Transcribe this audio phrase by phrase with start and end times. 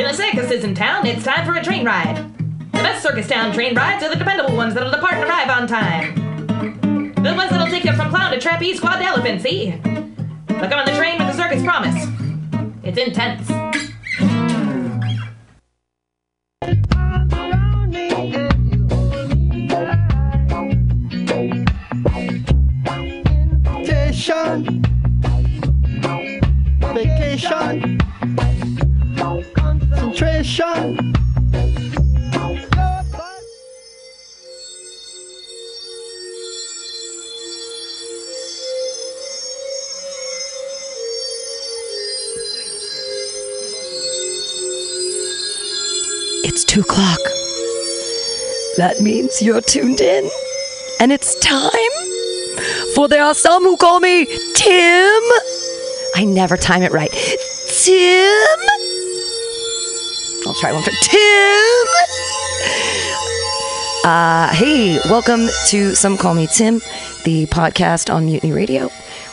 [0.00, 2.16] When a circus is in town, it's time for a train ride.
[2.72, 5.66] The best circus town train rides are the dependable ones that'll depart and arrive on
[5.66, 7.12] time.
[7.22, 9.72] The ones that'll take you from clown to trapeze quad to elephant, see?
[10.46, 12.06] But on the train with the circus promise.
[12.82, 13.59] It's intense.
[48.76, 50.30] That means you're tuned in.
[51.00, 51.72] And it's time.
[52.94, 55.22] For there are some who call me Tim.
[56.14, 57.10] I never time it right.
[57.10, 58.58] Tim.
[60.46, 61.86] I'll try one for Tim.
[64.04, 66.76] Uh, hey, welcome to Some Call Me Tim,
[67.24, 68.88] the podcast on Mutiny Radio,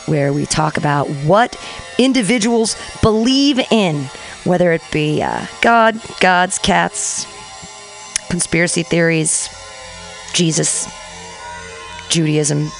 [0.06, 1.56] where we talk about what
[1.98, 4.04] individuals believe in,
[4.44, 7.26] whether it be uh, God, gods, cats,
[8.28, 9.48] conspiracy theories,
[10.32, 10.88] Jesus,
[12.08, 12.70] Judaism,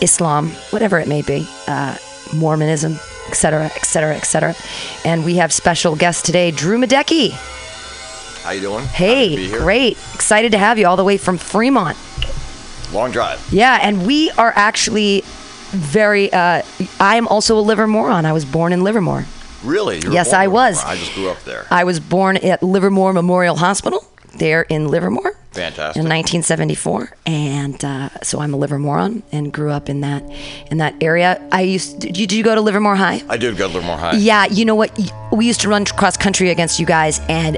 [0.00, 1.96] Islam, whatever it may be, uh,
[2.34, 4.54] Mormonism, etc., etc., etc.
[5.04, 7.30] And we have special guest today, Drew Madecki.
[8.42, 8.84] How you doing?
[8.86, 9.58] Hey, to be here.
[9.58, 9.92] great.
[10.14, 11.96] Excited to have you all the way from Fremont.
[12.92, 13.46] Long drive.
[13.52, 15.22] Yeah, and we are actually
[15.70, 16.62] very, uh,
[16.98, 18.24] I am also a Livermorean.
[18.24, 19.26] I was born in Livermore.
[19.62, 19.98] Really?
[19.98, 20.82] Yes, I was.
[20.82, 21.66] I just grew up there.
[21.70, 24.04] I was born at Livermore Memorial Hospital
[24.40, 25.36] there in Livermore.
[25.52, 26.00] Fantastic.
[26.02, 30.22] In 1974, and uh, so I'm a Livermorean and grew up in that
[30.70, 31.40] in that area.
[31.52, 32.00] I used.
[32.00, 33.22] Did you, did you go to Livermore High?
[33.28, 34.12] I did go to Livermore High.
[34.16, 34.96] Yeah, you know what?
[35.32, 37.56] We used to run cross country against you guys, and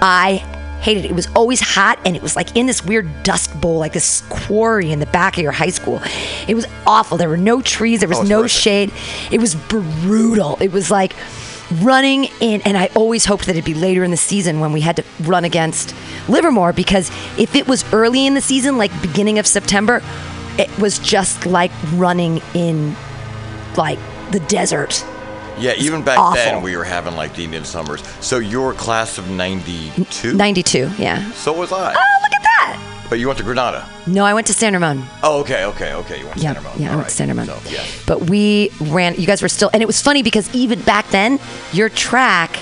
[0.00, 0.36] I
[0.82, 1.10] hated it.
[1.12, 4.22] It was always hot, and it was like in this weird dust bowl, like this
[4.30, 6.00] quarry in the back of your high school.
[6.48, 7.18] It was awful.
[7.18, 8.50] There were no trees, there was Oh, no horrific.
[8.60, 8.92] shade.
[9.30, 10.56] It was brutal.
[10.60, 11.14] It was like
[11.82, 14.80] running in, and I always hoped that it'd be later in the season when we
[14.80, 15.94] had to run against
[16.28, 20.02] Livermore because if it was early in the season, like beginning of September,
[20.58, 22.96] it was just like running in
[23.76, 23.98] like
[24.30, 25.04] the desert.
[25.58, 26.34] Yeah, even back awful.
[26.36, 28.02] then we were having like the Indian summers.
[28.20, 30.34] So you're class of 92?
[30.34, 31.30] 92, yeah.
[31.32, 31.76] So was I.
[31.76, 32.97] Oh, look at that.
[33.08, 33.88] But you went to Granada.
[34.06, 35.02] No, I went to San Ramon.
[35.22, 36.18] Oh, okay, okay, okay.
[36.20, 36.80] You went to Yeah, San Ramon.
[36.82, 37.38] yeah, I went to San right.
[37.48, 37.60] Ramon.
[37.64, 37.84] So, yeah.
[38.06, 39.14] But we ran.
[39.14, 41.38] You guys were still, and it was funny because even back then,
[41.72, 42.58] your track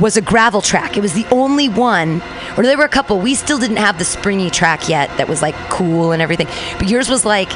[0.00, 0.96] was a gravel track.
[0.96, 2.22] It was the only one,
[2.56, 3.20] or there were a couple.
[3.20, 5.16] We still didn't have the springy track yet.
[5.18, 6.48] That was like cool and everything.
[6.78, 7.50] But yours was like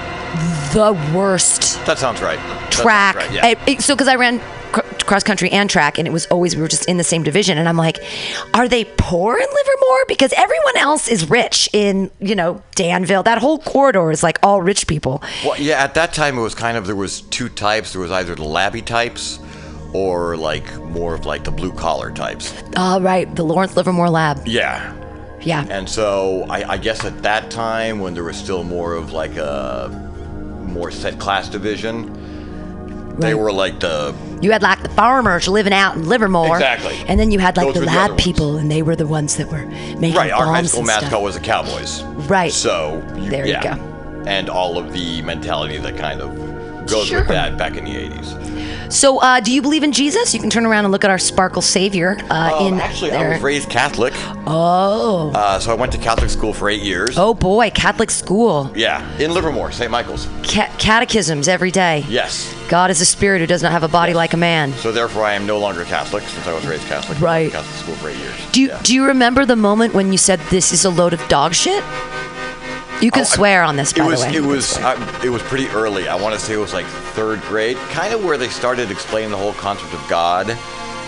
[0.74, 2.36] the worst That sounds right.
[2.38, 3.16] That sounds track.
[3.16, 3.46] right, yeah.
[3.46, 4.40] It- it- so because I ran
[5.06, 7.58] cross country and track, and it was always we were just in the same division,
[7.58, 7.98] and I'm like,
[8.54, 10.04] are they poor in Livermore?
[10.08, 13.22] Because everyone else is rich in you know Danville.
[13.22, 15.22] That whole corridor is like all rich people.
[15.44, 17.92] Well, yeah, at that time it was kind of there was two types.
[17.92, 19.38] There was either the labby types
[19.92, 22.52] or like more of like the blue collar types.
[22.76, 24.46] All right, the Lawrence Livermore Lab.
[24.46, 24.94] Yeah.
[25.42, 25.64] Yeah.
[25.70, 29.36] And so I, I guess at that time when there was still more of like
[29.36, 29.88] a
[30.66, 32.35] more set class division,
[33.18, 36.56] they were like the You had like the farmers living out in Livermore.
[36.56, 36.96] Exactly.
[37.08, 38.22] And then you had like Those the were the other lab ones.
[38.22, 40.30] people, and they were the ones that were making right.
[40.30, 41.22] Our high bombs school and mascot stuff.
[41.22, 42.02] was the Cowboys.
[42.28, 42.52] Right.
[42.52, 43.76] So There you yeah.
[43.76, 43.82] go.
[44.26, 46.36] And all of the mentality that kind of
[46.86, 47.20] goes Sure.
[47.20, 48.92] with that back in the '80s.
[48.92, 50.32] So, uh, do you believe in Jesus?
[50.32, 53.10] You can turn around and look at our Sparkle Savior uh, Um, in actually.
[53.10, 54.12] I was raised Catholic,
[54.46, 55.32] oh.
[55.34, 57.18] uh, so I went to Catholic school for eight years.
[57.18, 58.70] Oh boy, Catholic school.
[58.76, 59.90] Yeah, in Livermore, St.
[59.90, 60.28] Michael's.
[60.44, 62.04] Ca- catechisms every day.
[62.08, 62.52] Yes.
[62.68, 64.72] God is a spirit who does not have a body like a man.
[64.74, 67.20] So therefore, I am no longer Catholic since I was raised Catholic.
[67.20, 67.50] Right.
[67.50, 68.34] Catholic school for eight years.
[68.52, 68.80] Do you, Yeah.
[68.82, 71.82] do you remember the moment when you said this is a load of dog shit?
[73.02, 74.36] You can Oh, I- swear on this, by it was the way.
[74.36, 76.08] it was uh, it was pretty early.
[76.08, 79.30] I want to say it was like third grade, kind of where they started explaining
[79.30, 80.48] the whole concept of God,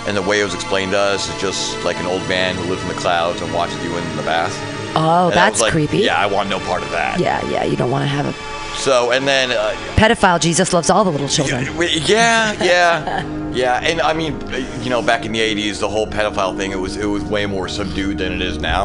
[0.06, 2.64] and the way it was explained to us is just like an old man who
[2.64, 4.52] lives in the clouds and watches you in the bath.
[4.96, 5.98] oh, And that's like, creepy.
[5.98, 7.18] Yeah, I want no part of that.
[7.20, 7.64] yeah, yeah.
[7.64, 8.34] You don't want to have a
[8.78, 10.38] So and then uh, pedophile.
[10.40, 11.64] Jesus loves all the little children.
[12.04, 16.06] yeah, yeah, yeah, and I mean, uh, you know, back in the '80s, the whole
[16.06, 18.84] pedophile thing it was it was way more subdued than it is now.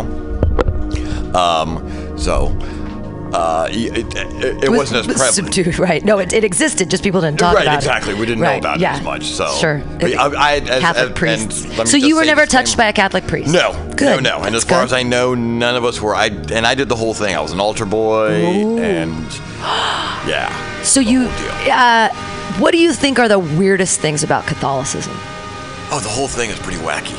[1.36, 2.58] Um, so.
[3.34, 5.34] Uh, it, it, it wasn't as prevalent.
[5.34, 6.04] Subdued, right?
[6.06, 6.90] No, it, it existed.
[6.92, 8.14] Just people didn't talk right, about exactly.
[8.14, 8.16] it.
[8.16, 8.20] Right, exactly.
[8.20, 8.94] We didn't Right, know about yeah.
[8.96, 9.26] it as much.
[9.26, 9.82] So sure.
[10.02, 11.64] I, I, I- as, Catholic as, priests.
[11.64, 13.52] and let me So you were never touched by a Catholic priest.
[13.52, 14.22] No, Good.
[14.24, 14.44] no, no.
[14.44, 14.86] And as far good.
[14.86, 16.14] as I know, none of us were.
[16.16, 17.36] I and I did the whole thing.
[17.36, 18.30] I was an altar boy,
[18.80, 19.26] and
[20.28, 20.82] yeah.
[20.84, 21.22] So you,
[21.72, 22.10] uh,
[22.60, 25.14] what do you think are the weirdest things about Catholicism?
[25.92, 27.18] Oh, the whole thing is pretty wacky.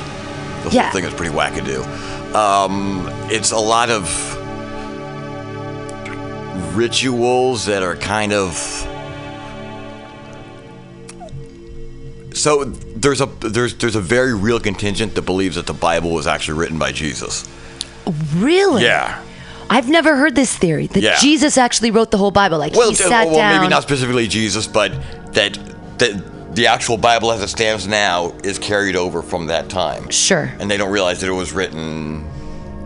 [0.65, 0.83] The Yeah.
[0.85, 1.85] whole thing is pretty wackadoo.
[2.35, 4.07] Um, it's a lot of
[6.77, 8.57] rituals that are kind of.
[12.35, 16.27] So there's a there's there's a very real contingent that believes that the Bible was
[16.27, 17.49] actually written by Jesus.
[18.35, 18.83] Really?
[18.83, 19.23] Yeah.
[19.71, 21.17] I've never heard this theory that Yeah.
[21.19, 22.59] Jesus actually wrote the whole Bible.
[22.59, 23.61] Like Well, he sat well, down.
[23.61, 24.93] maybe not specifically Jesus, but
[25.33, 25.59] that
[25.99, 30.11] that the actual Bible as it stands now is carried over from that time.
[30.11, 30.53] Sure.
[30.59, 32.25] And they don't realize that it was written.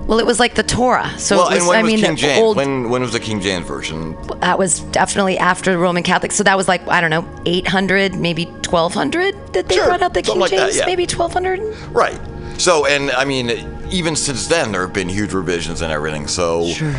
[0.08, 1.12] Well, it was like the Torah.
[1.18, 2.40] So well, it was, and when I was mean, King the James?
[2.40, 2.56] old.
[2.56, 4.16] When when was the King James version?
[4.40, 6.32] that was definitely after the Roman Catholic.
[6.32, 10.14] So that was like I don't know, 800, maybe 1200 that they Sure, brought out
[10.14, 10.76] the King like that, James.
[10.78, 10.86] yeah.
[10.86, 11.60] Maybe 1200.
[11.92, 12.18] Right.
[12.58, 13.50] So, and I mean,
[13.90, 16.26] even since then, there have been huge revisions and everything.
[16.26, 16.94] So, Sure.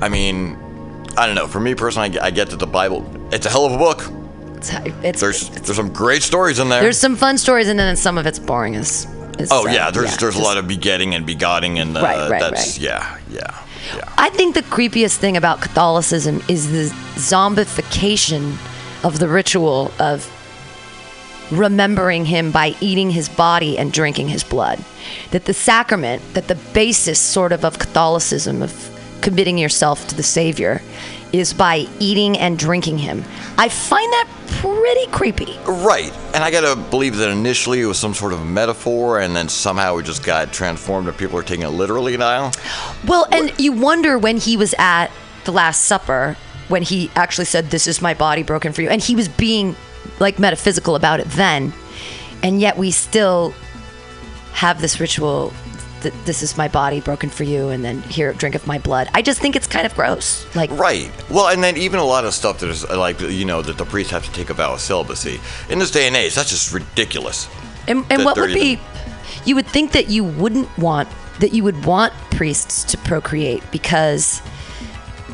[0.00, 0.56] I mean,
[1.16, 1.48] I don't know.
[1.48, 3.78] For me personally, I get- I get that the Bible, it's a hell of a
[3.78, 4.04] book.
[4.56, 4.70] It's,
[5.02, 6.82] it's, There's there's some great stories in there.
[6.82, 8.76] there's some fun stories, and then some of it's boring.
[8.76, 9.06] As
[9.50, 12.78] oh yeah, there's there's a lot of begetting and begottting and uh, Right, right, that's
[12.78, 12.80] right.
[12.80, 13.64] yeah yeah
[13.96, 14.12] yeah.
[14.18, 18.56] I think the creepiest thing about Catholicism is the zombification
[19.04, 20.28] of the ritual of
[21.50, 24.78] remembering him by eating his body and drinking his blood.
[25.32, 28.72] That the sacrament, that the basis sort of of Catholicism, of
[29.20, 30.80] committing yourself to the Savior,
[31.32, 33.24] is by eating and drinking him.
[33.58, 35.58] I find that pretty creepy.
[35.66, 39.48] Right, and I gotta believe that initially it was some sort of metaphor, and then
[39.48, 42.50] somehow it just got transformed, and people are taking it literally now.
[43.06, 45.08] Well, and you wonder when he was at
[45.44, 46.36] the Last Supper,
[46.68, 48.88] when he actually said, This is my body broken for you.
[48.88, 49.76] And he was being
[50.18, 51.72] like metaphysical about it then.
[52.42, 53.52] And yet we still
[54.52, 55.52] have this ritual
[56.02, 59.08] that this is my body broken for you, and then here, drink of my blood.
[59.14, 60.44] I just think it's kind of gross.
[60.54, 61.10] Like, Right.
[61.30, 63.84] Well, and then even a lot of stuff that is like you know that the
[63.84, 66.34] priests have to take a vow of celibacy in this day and age.
[66.34, 67.48] That's just ridiculous.
[67.88, 68.78] and, and what would be,
[69.44, 71.08] you would think that you wouldn't want,
[71.40, 74.42] that you would want priests to procreate because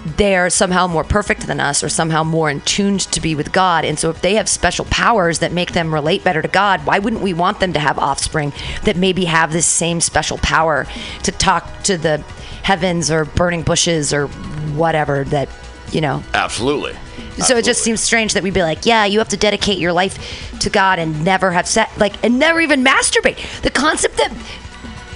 [0.07, 3.85] they're somehow more perfect than us or somehow more in tuned to be with God.
[3.85, 7.01] And so if they have special powers that make them relate better to God, why
[7.01, 8.53] wouldn't we want them to have offspring
[8.85, 10.87] that maybe have this same special power
[11.25, 12.19] to talk to the
[12.63, 14.29] heavens or burning bushes or
[14.77, 15.49] whatever that,
[15.91, 16.93] you know, Absolutely.
[17.39, 19.93] so it just seems strange that we'd be like, yeah, you have to dedicate your
[19.93, 23.63] life to God and never have sex, like, and never even masturbate.
[23.63, 24.33] The concept that,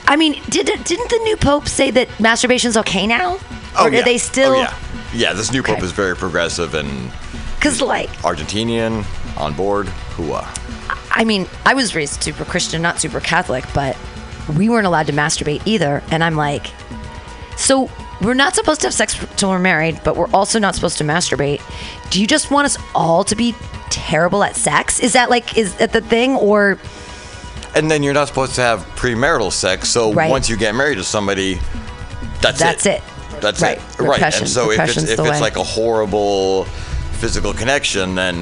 [0.07, 3.39] I mean, did didn't the new pope say that masturbation's okay now?
[3.79, 4.01] Oh, or yeah.
[4.01, 4.53] are they oh, still?
[4.53, 4.77] Oh, yeah.
[5.13, 7.11] Yeah, this new pope is very progressive and
[7.57, 9.05] Because like, Argentinian
[9.37, 9.87] on board.
[9.87, 10.43] Hooah.
[10.45, 10.97] Uh?
[11.13, 13.97] I mean, I was raised super Christian, not super Catholic, but
[14.57, 16.03] we weren't allowed to masturbate either.
[16.11, 16.67] And I'm like,
[17.57, 17.91] so
[18.21, 21.05] we're not supposed to have sex till we're married, but we're also not supposed to
[21.05, 21.61] masturbate.
[22.11, 23.55] Do you just want us all to be
[23.91, 25.01] terrible at sex?
[25.01, 26.37] Is that like, is that the thing?
[26.37, 26.79] Or
[27.75, 29.89] And then you're not supposed to have premarital sex.
[29.89, 30.31] So Right.
[30.31, 31.61] once you get married to somebody,
[32.41, 33.03] that's, That's it.
[33.41, 33.79] That's Right.
[33.79, 34.01] it.
[34.01, 34.23] Right.
[34.23, 35.41] And so if it's if it's way.
[35.41, 36.67] like a horrible
[37.13, 38.37] physical connection, then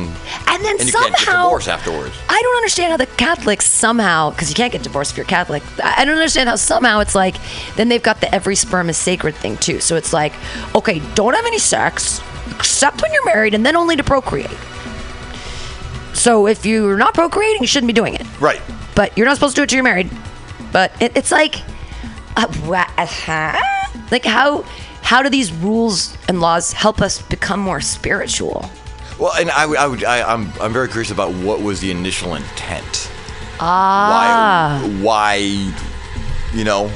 [0.47, 2.15] And then and you somehow can't get divorced afterwards.
[2.29, 5.63] I don't understand how the Catholics somehow, because you can't get divorced if you're Catholic.
[5.83, 7.37] I don't understand how somehow it's like.
[7.77, 9.81] Then they've got the every sperm is sacred thing too.
[9.81, 10.33] So it's like,
[10.75, 12.21] okay, don't have any sex
[12.55, 14.57] except when you're married, and then only to procreate.
[16.15, 18.27] So if you're not procreating, you shouldn't be doing it.
[18.41, 18.61] Right.
[18.95, 20.11] But you're not supposed to do it till you're married.
[20.73, 21.61] But it, it's like,
[22.37, 23.59] uh, uh-huh.
[24.11, 24.65] like how
[25.09, 28.69] how do these rules and laws help us become more spiritual?
[29.19, 32.35] Well, and I, I would, I, I'm, I'm very curious about what was the initial
[32.35, 33.11] intent.
[33.59, 35.35] Ah, Why, why,
[36.53, 36.93] you know,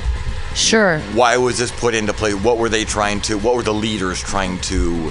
[0.54, 0.98] sure.
[1.14, 2.34] why was this put into play?
[2.34, 3.38] What were they trying to?
[3.38, 5.10] What were the leaders trying to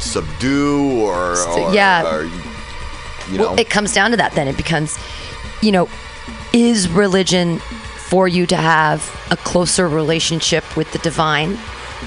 [0.00, 2.14] subdue or, or yeah.
[2.14, 3.52] or, you know?
[3.52, 4.48] Well, it comes down to that then.
[4.48, 4.98] It becomes,
[5.62, 5.88] you know,
[6.52, 7.58] is religion
[8.10, 11.56] for you to have a closer relationship with the divine,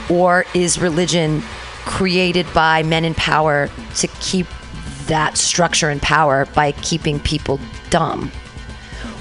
[0.09, 1.41] or is religion
[1.85, 4.45] created by men in power to keep
[5.07, 7.57] that structure and power by keeping people
[7.89, 8.29] dumb?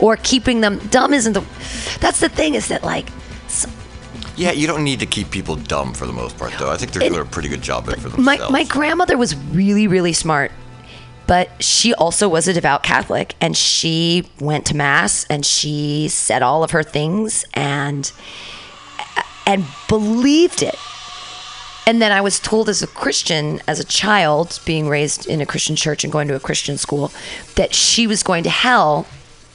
[0.01, 1.45] Or keeping them dumb isn't the.
[2.01, 3.07] That's the thing is that, like,
[4.37, 6.71] yeah, you don't need to keep people dumb for the most part, though.
[6.71, 8.53] I think they're doing a pretty good job of it for my, themselves.
[8.53, 10.51] my grandmother was really really smart
[11.33, 16.43] but she also was a devout catholic and she went to mass and she said
[16.43, 18.13] all of her things and
[19.47, 20.77] and believed it.
[21.87, 25.47] And then i was told as a christian as a child being raised in a
[25.47, 27.11] christian church and going to a christian school
[27.55, 29.07] that she was going to hell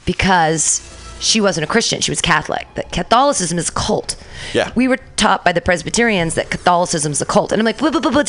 [0.04, 0.82] because
[1.20, 2.02] she wasn't a christian.
[2.02, 2.68] She was catholic.
[2.74, 4.16] That catholicism is a cult.
[4.52, 4.72] Yeah.
[4.74, 7.52] we were taught by the presbyterians that catholicism is a cult.
[7.52, 8.24] And i'm like "Blah, blah, blah, blah."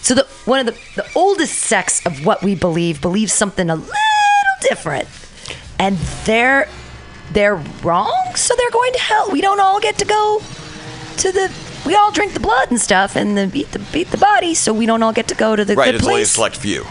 [0.00, 0.72] so the one of the,
[1.02, 3.92] the oldest sects of what we believe believes something a little
[4.62, 5.08] different
[5.78, 6.68] and they're
[7.32, 9.30] they're wrong, so they're going to hell.
[9.30, 10.40] We don't all get to go
[11.18, 11.52] to the.
[11.84, 14.72] We all drink the blood and stuff, and the beat the beat the body, so
[14.72, 16.30] we don't all get to go to the Right, good it's only a place.
[16.30, 16.84] select few.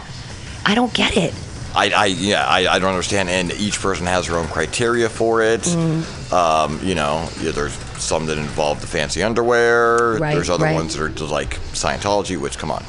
[0.66, 1.34] I don't get it.
[1.76, 3.30] I, I yeah, I, I don't understand.
[3.30, 5.62] And each person has their own criteria for it.
[5.62, 6.32] Mm.
[6.34, 10.18] Um, you know, yeah, there's some that involve the fancy underwear.
[10.18, 10.76] Right, there's other right.
[10.76, 12.84] ones that are just like Scientology, which, come on.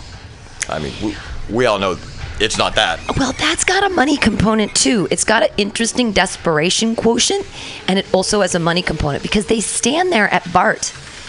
[0.69, 1.17] I mean, we,
[1.51, 1.97] we all know
[2.39, 3.01] it's not that.
[3.17, 5.09] Well, that's got a money component too.
[5.11, 7.47] It's got an interesting desperation quotient,
[7.89, 10.89] and it also has a money component because they stand there at BART.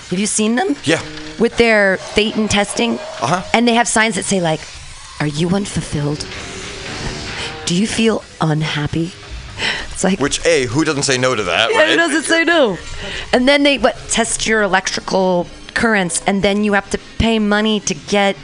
[0.09, 0.75] Have you seen them?
[0.83, 1.01] Yeah.
[1.39, 3.43] With their Thetan testing, Uh-huh.
[3.53, 4.59] and they have signs that say like,
[5.19, 6.25] "Are you unfulfilled?
[7.65, 9.11] Do you feel unhappy?"
[9.91, 11.89] It's like, Which, A, who doesn't say no to that, yeah, right?
[11.89, 12.77] who doesn't say no?
[13.33, 17.79] And then they what test your electrical currents, and then you have to pay money
[17.81, 18.35] to get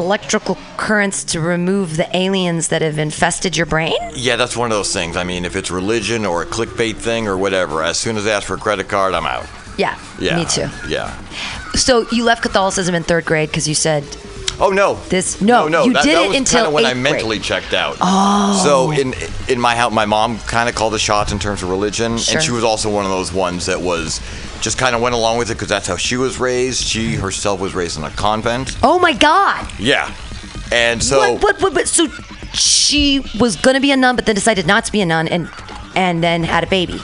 [0.00, 3.94] electrical currents to remove the aliens that have infested your brain.
[4.14, 5.16] Yeah, that's one of those things.
[5.16, 8.32] I mean, if it's religion or a clickbait thing or whatever, as soon as they
[8.32, 9.46] ask for a credit card, I'm out.
[9.76, 10.36] Yeah, Yeah.
[10.36, 10.68] me too.
[10.88, 11.14] Yeah.
[11.74, 14.04] So you left Catholicism in third grade because you said
[14.62, 14.98] Oh no.
[15.08, 17.12] This- no, no, you that, did that it was until kinda when I eighth grade.
[17.14, 17.96] mentally checked out.
[18.02, 18.60] Oh.
[18.62, 19.14] So in
[19.48, 22.34] in my house, my mom kind of called the shots in terms of religion, Sure.
[22.34, 24.20] and she was also one of those ones that was
[24.60, 26.82] just kind of went along with it because that's how she was raised.
[26.84, 28.76] She herself was raised in a convent.
[28.82, 29.70] Oh my God!
[29.78, 30.14] Yeah.
[30.72, 31.88] And so what, what, what, what?
[31.88, 32.06] So
[32.52, 35.50] she was gonna be a nun, but then decided not to be a nun, and
[35.94, 37.00] and then had a baby.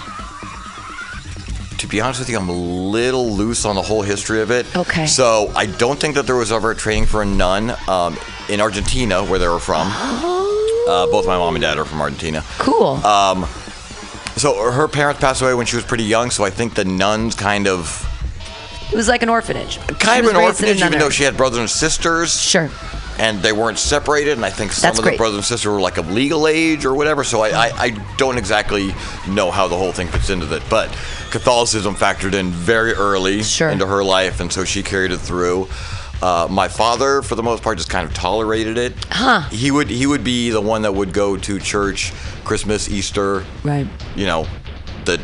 [1.79, 4.67] to be honest with you, I'm a little loose on the whole history of it.
[4.77, 5.07] Okay.
[5.07, 8.17] So I don't think that there was ever a training for a nun um,
[8.49, 9.89] in Argentina, where they were from.
[10.87, 12.45] Uh, both my mom and dad are from Argentina.
[12.59, 13.01] Cool.
[13.03, 13.45] Uh,
[14.37, 17.35] So her parents passed away when she was pretty young, so I think the nuns
[17.35, 18.03] kind of
[18.93, 19.79] it was like an orphanage.
[19.99, 22.39] kind She of an raised in a orphanage, even though she had brothers and sisters.
[22.41, 22.71] Sure.
[23.19, 25.19] And they weren't separated, and I think some That's of the great.
[25.19, 27.25] brothers and sisters were like of legal age or whatever.
[27.25, 28.95] So I, I, I don't exactly
[29.27, 30.91] know how the whole thing fits into that, but
[31.31, 33.71] Catholicism factored in very early Sure.
[33.71, 35.67] into her life, and so she carried it through.
[36.23, 38.95] Uh, my father, for the most part, just kind of tolerated it.
[39.11, 39.43] Huh.
[39.51, 42.13] He would he would be the one that would go to church,
[42.45, 43.87] Christmas, Easter, Right.
[44.15, 44.47] you know,
[45.05, 45.21] the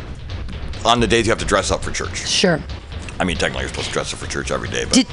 [0.85, 2.27] on the days you have to dress up for church.
[2.27, 2.59] Sure.
[3.19, 5.07] I mean, technically, you're supposed to dress up for church every day, but Did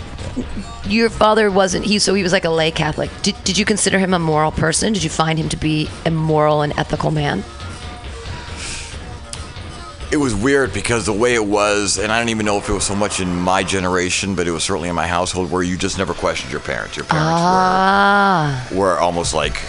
[0.86, 1.98] your father wasn't he?
[1.98, 3.10] So he was like a lay Catholic.
[3.22, 4.92] Did, did you consider him a moral person?
[4.92, 7.44] Did you find him to be a moral and ethical man?
[10.12, 12.72] It was weird because the way it was, and I don't even know if it
[12.72, 15.76] was so much in my generation, but it was certainly in my household where you
[15.76, 16.96] just never questioned your parents.
[16.96, 19.60] Your parents Ah, were, were almost like,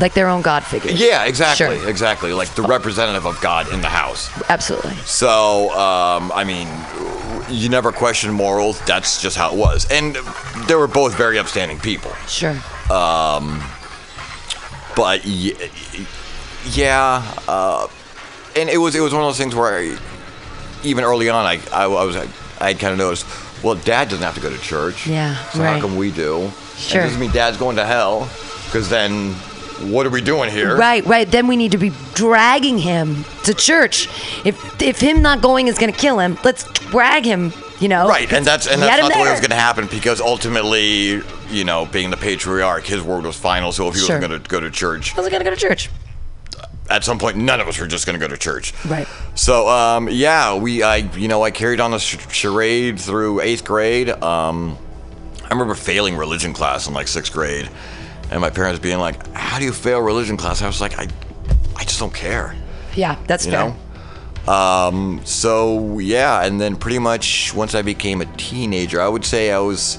[0.00, 0.90] like their own God figure.
[0.90, 1.88] yeah, exactly, Sure.
[1.88, 4.28] exactly, like the representative of God in the house.
[4.50, 4.94] Absolutely.
[5.04, 6.66] So, um, I mean,
[7.48, 8.80] you never questioned morals.
[8.86, 10.16] That's just how it was, and
[10.66, 12.10] they were both very upstanding people.
[12.26, 12.56] Sure.
[12.90, 13.62] Um,
[14.96, 15.54] but y-
[16.72, 17.86] yeah, uh,
[18.56, 19.98] and it was it was one of those things where I,
[20.82, 23.26] even early on, I I, I was I kind of noticed.
[23.62, 25.06] Well, Dad doesn't have to go to church.
[25.06, 25.74] Yeah, So right.
[25.74, 26.50] how come we do?
[26.76, 27.00] Sure.
[27.00, 28.28] It doesn't mean Dad's going to hell,
[28.64, 29.34] because then
[29.92, 30.76] what are we doing here?
[30.76, 31.30] Right, right.
[31.30, 34.08] Then we need to be dragging him to church.
[34.44, 37.52] If if him not going is going to kill him, let's drag him.
[37.78, 38.08] You know.
[38.08, 41.20] Right, and that's and that's not the way it was going to happen because ultimately,
[41.50, 43.72] you know, being the patriarch, his word was final.
[43.72, 44.18] So if he Sure.
[44.18, 45.88] was going to go to church, I wasn't going to go to church.
[46.90, 48.74] At some point, none of us were just going to go to church.
[48.84, 49.06] Right.
[49.34, 54.10] So, um, yeah, we, I, you know, I carried on the charade through eighth grade.
[54.10, 54.76] Um,
[55.44, 57.70] I remember failing religion class in like sixth grade,
[58.30, 61.06] and my parents being like, "How do you fail religion class?" I was like, "I,
[61.76, 62.56] I just don't care,"
[62.94, 63.74] Yeah, that's you fair.
[64.46, 64.52] know.
[64.52, 69.52] Um, so yeah, and then pretty much once I became a teenager, I would say
[69.52, 69.98] I was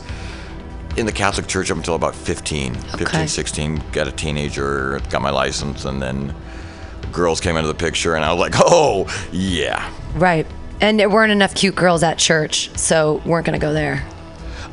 [0.97, 5.29] in the Catholic Church up until about 15, 15, 16, got a teenager, got my
[5.29, 6.35] license, and then
[7.13, 9.91] girls came into the picture, and I was like, oh, yeah.
[10.15, 10.45] Right.
[10.81, 14.05] And there weren't enough cute girls at church, so weren't going to go there.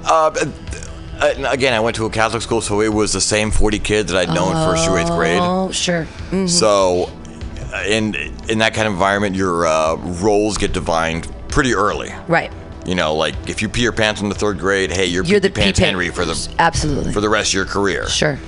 [0.05, 0.33] Uh,
[1.21, 4.19] again, I went to a Catholic school, so it was the same 40 kids that
[4.19, 5.39] I'd known first through eighth grade.
[5.41, 6.07] Oh, sure.
[6.31, 6.49] Mm.
[6.49, 7.11] So,
[7.73, 8.15] uh, in
[8.49, 12.11] in that kind of environment, your uh, roles get defined pretty early.
[12.27, 12.51] Right.
[12.87, 15.41] You know, like if you pee your pants in the third grade, hey, you're, You're
[15.41, 17.13] the pants Henry for the Absolutely.
[17.13, 18.09] for the rest of your career.
[18.09, 18.39] Sure.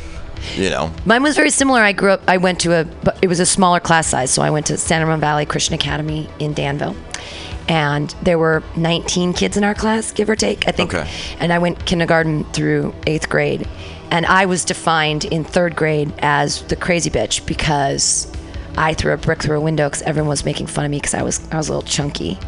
[0.56, 1.80] You know, Mine was very similar.
[1.80, 2.22] I grew up.
[2.28, 2.84] I went to a.
[2.84, 5.74] but It was a smaller class size, so I went to Santa Ramon Valley Christian
[5.74, 6.96] Academy in Danville,
[7.68, 10.66] and there were 19 kids in our class, give or take.
[10.68, 10.94] I think.
[10.94, 11.08] Okay.
[11.38, 13.68] And I went kindergarten through eighth grade,
[14.10, 18.30] and I was defined in third grade as the crazy bitch because
[18.76, 21.14] I threw a brick through a window because everyone was making fun of me because
[21.14, 22.38] I was I was a little chunky,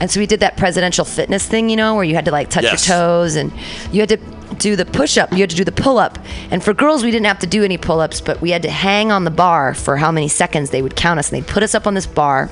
[0.00, 2.50] and so we did that presidential fitness thing, you know, where you had to like
[2.50, 2.88] touch Yes.
[2.88, 3.52] your toes and
[3.92, 4.16] you had to
[4.58, 5.32] do the push up.
[5.32, 6.18] You had to do the pull up.
[6.50, 8.70] And for girls, we didn't have to do any pull ups, but we had to
[8.70, 11.30] hang on the bar for how many seconds they would count us.
[11.32, 12.50] And they'd put us up on this bar.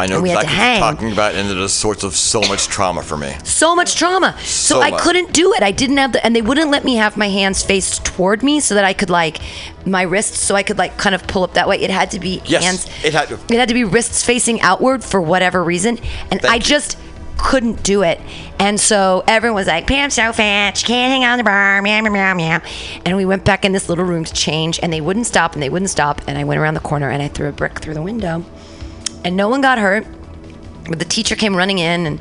[0.00, 0.94] I know And we had to exactly what you're hang.
[0.94, 3.32] talking about, and it is sorts of so much trauma for me.
[3.44, 4.34] So much trauma.
[4.40, 5.00] So, So I much.
[5.02, 5.62] couldn't do it.
[5.62, 8.58] I didn't have the, and they wouldn't let me have my hands faced toward me
[8.58, 9.38] so that I could like
[9.86, 11.76] my wrists, so I could like kind of pull up that way.
[11.80, 12.86] It had to be Yes, hands.
[13.04, 13.34] it had to.
[13.34, 15.98] It had to be wrists facing outward for whatever reason,
[16.32, 16.62] and Thank I you.
[16.62, 16.96] just
[17.42, 18.20] couldn't do it.
[18.58, 22.00] And so everyone was like, "Pam's so fat, she can't hang on the bar." Meow
[22.02, 22.60] meow meow meow.
[23.04, 25.62] And we went back in this little room to change, and they wouldn't stop, and
[25.62, 26.22] they wouldn't stop.
[26.26, 28.44] And I went around the corner and I threw a brick through the window,
[29.24, 30.06] and no one got hurt.
[30.88, 32.20] But the teacher came running in and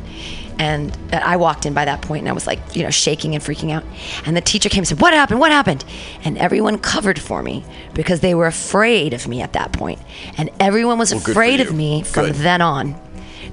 [0.60, 3.44] and I walked in by that point and I was like, you know, shaking and
[3.44, 3.84] freaking out.
[4.28, 5.40] And the teacher came and said, What happened?
[5.40, 5.84] What happened?
[6.24, 10.00] And everyone covered for me because they were afraid of me at that point.
[10.38, 12.36] And everyone was Well, afraid of me from Good.
[12.36, 12.96] then on.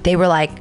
[0.03, 0.51] They were like,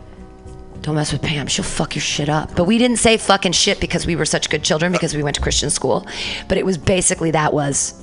[0.82, 1.46] don't mess with Pam.
[1.46, 2.54] She'll fuck your shit up.
[2.56, 5.36] But we didn't say fucking shit because we were such good children because we went
[5.36, 6.06] to Christian school.
[6.48, 7.94] But it was basically that was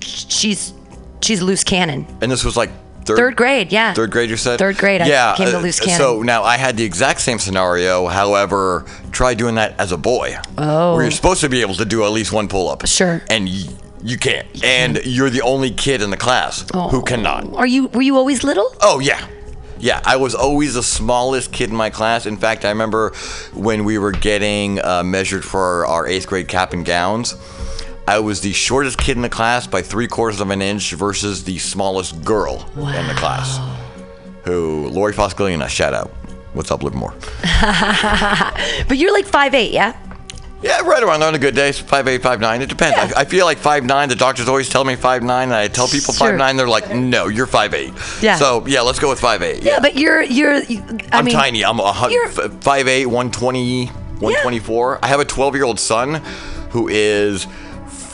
[0.00, 0.72] she's
[1.20, 2.06] she's a loose cannon.
[2.20, 2.70] And this was like
[3.04, 3.94] third, Third grade, yeah.
[3.94, 4.58] Third grade, you said?
[4.58, 5.98] Third grade, I yeah, came to uh, loose cannon.
[5.98, 8.06] So now I had the exact same scenario.
[8.06, 10.36] However, try doing that as a boy.
[10.56, 10.94] Oh.
[10.94, 12.86] Where you're supposed to be able to do at least one pull up.
[12.86, 13.22] Sure.
[13.28, 13.64] And y-
[14.02, 14.46] you can't.
[14.62, 17.52] And you're the only kid in the class who cannot.
[17.54, 18.72] Are you were you always little?
[18.80, 19.26] Oh yeah.
[19.80, 22.26] Yeah, I was always the smallest kid in my class.
[22.26, 23.12] In fact, I remember
[23.54, 27.36] when we were getting uh, measured for our eighth grade cap and gowns.
[28.06, 31.44] I was the shortest kid in the class by three quarters of an inch versus
[31.44, 33.58] the smallest girl in the class.
[34.44, 36.08] Who, Lori Foscalina, shout out.
[36.54, 37.14] What's up, Livermore?
[38.88, 39.94] But you're like five eight, yeah?
[40.60, 42.62] Yeah, right around on a good day, five eight, five nine.
[42.62, 42.96] It depends.
[42.96, 43.12] Yeah.
[43.16, 44.08] I, I feel like five nine.
[44.08, 46.28] The doctors always tell me five nine, and I tell people Sure.
[46.30, 46.56] five nine.
[46.56, 47.92] They're like, no, you're five eight.
[48.20, 48.34] Yeah.
[48.36, 49.62] So yeah, let's go with five eight.
[49.62, 50.54] Yeah, but you're you're.
[50.56, 51.64] I I'm mean, tiny.
[51.64, 54.98] I'm a hun- you're- f- 5'8", 120, 124.
[55.02, 56.16] I have a 12-year-old son
[56.70, 57.46] who is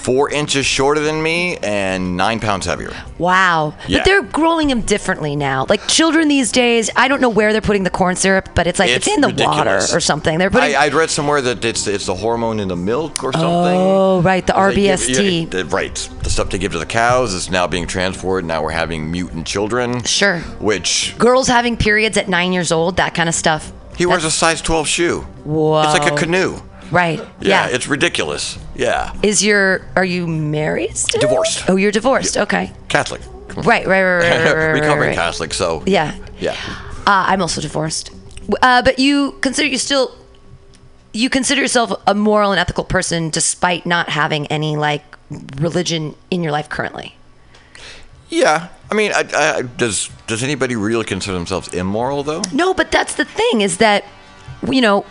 [0.05, 2.93] four inches shorter than me and nine pounds heavier.
[3.17, 3.75] Wow.
[3.89, 3.99] Yeah.
[3.99, 5.65] But they're growing them differently now.
[5.67, 8.79] Like children these days, I don't know where they're putting the corn syrup, but it's
[8.79, 9.57] like it's, in the ridiculous.
[9.57, 10.39] water or something.
[10.39, 10.77] They're putting.
[10.77, 13.49] I, I'd read somewhere that it's it's the hormone in the milk or something.
[13.49, 15.55] Oh, right, the give- RBST.
[15.55, 15.95] yeah, right.
[16.23, 18.47] The stuff they give to the cows is now being transported.
[18.47, 20.03] Now we're having mutant children.
[20.05, 20.41] Sure.
[20.61, 23.73] Which Girls having periods at nine years old, that kind of stuff.
[23.97, 25.21] he wears a size 12 shoe.
[25.45, 25.83] Whoa.
[25.83, 26.59] It's like a canoe.
[26.91, 27.19] Right.
[27.41, 27.75] Yeah, Yeah.
[27.75, 28.59] it's ridiculous.
[28.75, 29.13] Yeah.
[29.23, 30.97] Is your are you married?
[30.97, 31.21] Still?
[31.21, 31.65] Divorced.
[31.69, 32.37] Oh, you're divorced.
[32.37, 32.73] Okay.
[32.89, 33.21] Catholic.
[33.57, 33.87] Right.
[33.87, 33.87] Right.
[33.87, 34.03] Right.
[34.03, 34.23] Right.
[34.23, 35.15] right, right, Recovering right.
[35.17, 35.83] Catholic, so.
[35.87, 36.15] Yeah.
[36.41, 36.57] Yeah.
[37.07, 38.11] Uh, I'm also divorced.
[38.63, 40.15] Uh, but you consider you still
[41.13, 45.05] you consider yourself a moral and ethical person despite not having any like
[45.57, 47.15] religion in your life currently.
[48.29, 52.43] Yeah, I mean, I, I, does does anybody really consider themselves immoral though?
[52.53, 54.05] No, but that's the thing is that
[54.69, 55.05] you know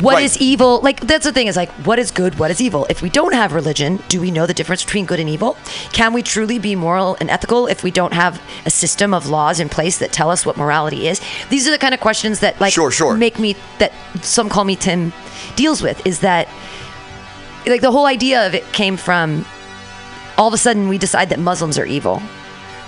[0.00, 0.42] what is Right.
[0.42, 0.80] evil?
[0.82, 2.86] Like that's the thing is like what is good, what is evil?
[2.90, 5.56] If we don't have religion, do we know the difference between good and evil?
[5.92, 9.60] Can we truly be moral and ethical if we don't have a system of laws
[9.60, 11.20] in place that tell us what morality is?
[11.50, 13.14] These are the kind of questions that like Sure, sure.
[13.16, 15.12] make me that some call me Tim
[15.54, 16.48] deals with is that
[17.66, 19.44] like the whole idea of it came from
[20.38, 22.20] all of a sudden we decide that Muslims are evil.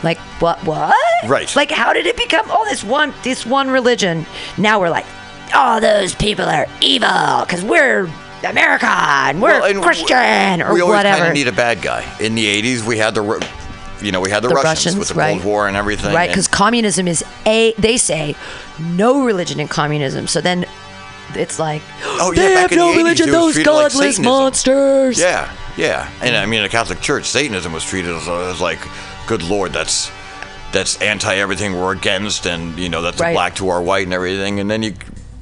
[0.03, 0.95] Like what what?
[1.27, 1.55] Right.
[1.57, 4.27] Like how did it become oh this one this one religion?
[4.57, 5.07] Now we're like,
[5.55, 8.09] oh those people are evil because we're
[8.45, 11.19] America and we're Well, and Christian or we always whatever.
[11.19, 12.05] kind of need a bad guy.
[12.21, 13.23] In the '80s, we had the,
[14.01, 15.33] you know, we had the, the Russians, Russians, with the right?
[15.33, 16.15] Cold War and everything.
[16.15, 16.29] right?
[16.31, 18.37] Because communism is a they say
[18.79, 20.27] no religion in communism.
[20.29, 20.67] So then
[21.35, 24.25] it's like Oh, yeah, they have in the no 80s, religion, those like godless Satanism.
[24.25, 25.19] monsters.
[25.21, 28.79] yeah, yeah, and I mean, the Catholic Church, Satanism was treated as, as like,
[29.27, 30.11] good lord, that's
[30.73, 33.31] that's anti everything we're against, and you know, that's Right.
[33.31, 34.61] a black to our white and everything.
[34.61, 34.95] And then you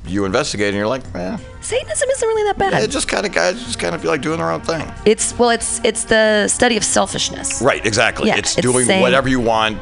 [0.08, 2.82] you investigate, and you're like, eh, Satanism isn't really that bad.
[2.82, 4.90] it just kind of guys just kind of feel like doing their own thing.
[5.04, 7.60] It's well, it's it's the study of selfishness.
[7.60, 8.28] Right, exactly.
[8.28, 9.78] Yeah, it's, it's doing saying- whatever you want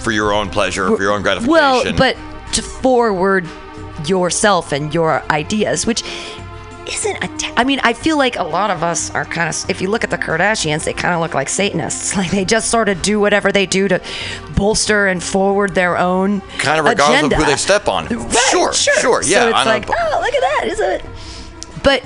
[0.00, 1.50] for your own pleasure, for your own gratification.
[1.50, 2.16] Well, but
[2.52, 3.46] to forward
[4.06, 6.02] yourself and your ideas, which
[6.86, 7.28] isn't a.
[7.38, 9.70] T- I mean, I feel like a lot of us are kind of.
[9.70, 12.16] If you look at the Kardashians, they kind of look like Satanists.
[12.24, 14.00] Like they just sort of do whatever they do to
[14.56, 17.36] bolster and forward their own kind of regardless agenda.
[17.36, 18.06] of who they step on.
[18.08, 19.40] Right, sure, sure, yeah.
[19.42, 19.70] So it's I know.
[19.70, 21.04] like, oh, look at that, is it?
[21.82, 22.02] But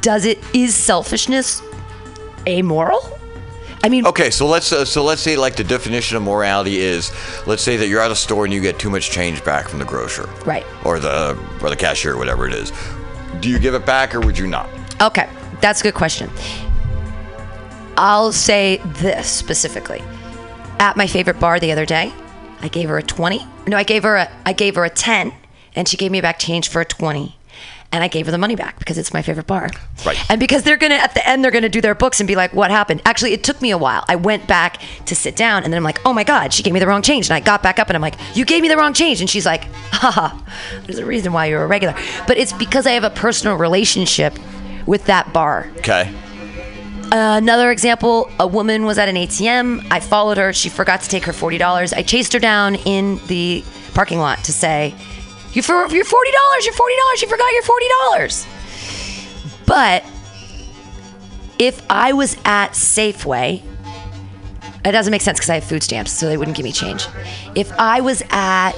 [0.00, 1.62] does it is selfishness
[2.46, 3.18] amoral?
[3.84, 7.10] I mean, Okay, so let's uh, so let's say like the definition of morality is,
[7.48, 9.80] let's say that you're at a store and you get too much change back from
[9.80, 10.64] the grocer, Right.
[10.84, 12.70] or the or the cashier, whatever it is.
[13.42, 14.68] Do you give it back or would you not?
[15.02, 15.28] Okay,
[15.60, 16.30] that's a good question.
[17.96, 20.00] I'll say this specifically.
[20.78, 22.12] At my favorite bar the other day,
[22.60, 23.44] I gave her a 20.
[23.66, 25.32] No, I gave her a I gave her a 10
[25.74, 27.36] and she gave me back change for a 20.
[27.92, 29.68] And I gave her the money back because it's my favorite bar.
[30.06, 30.18] Right.
[30.30, 32.54] And because they're gonna at the end they're gonna do their books and be like,
[32.54, 33.02] what happened?
[33.04, 34.04] Actually, it took me a while.
[34.08, 36.72] I went back to sit down and then I'm like, oh my god, she gave
[36.72, 37.26] me the wrong change.
[37.28, 39.20] And I got back up and I'm like, you gave me the wrong change.
[39.20, 40.38] And she's like, haha,
[40.86, 41.94] there's a reason why you're a regular.
[42.26, 44.38] But it's because I have a personal relationship
[44.86, 45.70] with that bar.
[45.78, 46.12] Okay.
[47.14, 49.86] Another example, a woman was at an ATM.
[49.90, 50.54] I followed her.
[50.54, 51.92] She forgot to take her $40.
[51.94, 54.94] I chased her down in the parking lot to say,
[55.56, 59.66] you for you're $40, you're $40, you forgot your $40.
[59.66, 60.04] But
[61.58, 63.62] if I was at Safeway,
[64.84, 67.06] it doesn't make sense because I have food stamps, so they wouldn't give me change.
[67.54, 68.72] If I was at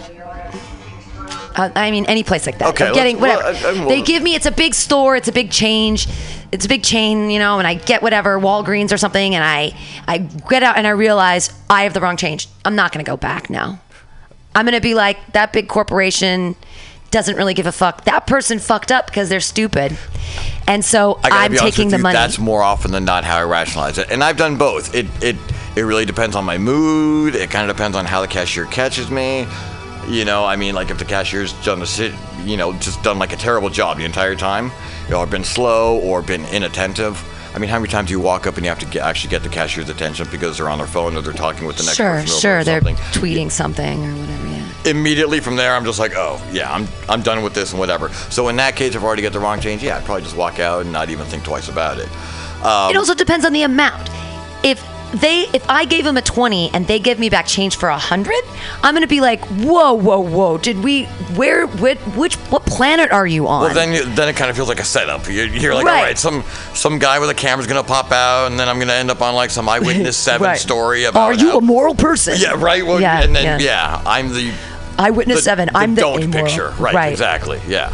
[1.57, 2.71] uh, I mean, any place like that.
[2.71, 3.43] Okay, I'm getting whatever.
[3.43, 4.35] well, uh, uh, they give me.
[4.35, 5.15] It's a big store.
[5.15, 6.09] It's a big change.
[6.51, 7.59] It's a big chain, you know.
[7.59, 9.77] And I get whatever Walgreens or something, and I
[10.09, 12.49] I get out and I realize I have the wrong change.
[12.65, 13.79] I'm not gonna go back now.
[14.55, 16.57] I'm gonna be like that big corporation
[17.11, 18.05] doesn't really give a fuck.
[18.05, 19.97] That person fucked up because they're stupid,
[20.67, 22.15] and so I'm taking the you, money.
[22.15, 24.95] That's more often than not how I rationalize it, and I've done both.
[24.95, 25.37] It it
[25.77, 27.35] it really depends on my mood.
[27.35, 29.47] It kind of depends on how the cashier catches me.
[30.09, 31.87] You know, I mean, like if the cashier's done a
[32.45, 34.71] you know, just done like a terrible job the entire time,
[35.05, 37.23] you know, or been slow or been inattentive.
[37.55, 39.31] I mean, how many times do you walk up and you have to get, actually
[39.31, 41.97] get the cashier's attention because they're on their phone or they're talking with the next
[41.97, 44.47] sure, person sure, or they're tweeting something or whatever.
[44.49, 44.91] Yeah.
[44.91, 48.09] immediately from there, I'm just like, oh yeah, I'm I'm done with this and whatever.
[48.31, 50.37] So in that case, if I already get the wrong change, yeah, I'd probably just
[50.37, 52.09] walk out and not even think twice about it.
[52.65, 54.11] Um, it also depends on the amount.
[54.65, 54.83] If
[55.21, 57.99] they, if I gave them a twenty and they give me back change for a
[57.99, 58.37] hundred,
[58.83, 60.59] I'm gonna be like, whoa, whoa, whoa!
[60.59, 61.05] Did we?
[61.37, 61.67] Where?
[61.67, 61.99] Which?
[62.17, 63.63] which what planet are you on?
[63.63, 65.27] Well, then you, then it kind of feels like a setup.
[65.29, 65.97] You're, you're like, Right.
[65.99, 66.43] all right, some
[66.75, 69.35] some guy with a camera's gonna pop out, and then I'm gonna end up on
[69.35, 70.59] like some eyewitness seven Right.
[70.59, 71.23] story about.
[71.23, 72.35] Are you how- a moral person?
[72.39, 72.85] Yeah, right.
[72.85, 73.99] Well, Yeah, and then yeah.
[73.99, 74.53] yeah, I'm the
[74.99, 75.69] Eyewitness the, seven.
[75.73, 76.45] the I'm the don't amoral.
[76.45, 76.71] picture.
[76.79, 77.11] Right, Right.
[77.13, 77.61] Exactly.
[77.67, 77.93] Yeah.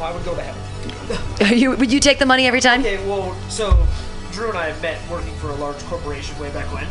[0.00, 1.52] I would go to hell.
[1.54, 2.80] you would you take the money every time?
[2.80, 3.86] Okay, well, so
[4.34, 6.84] Drew and I have met working for a large corporation way back when.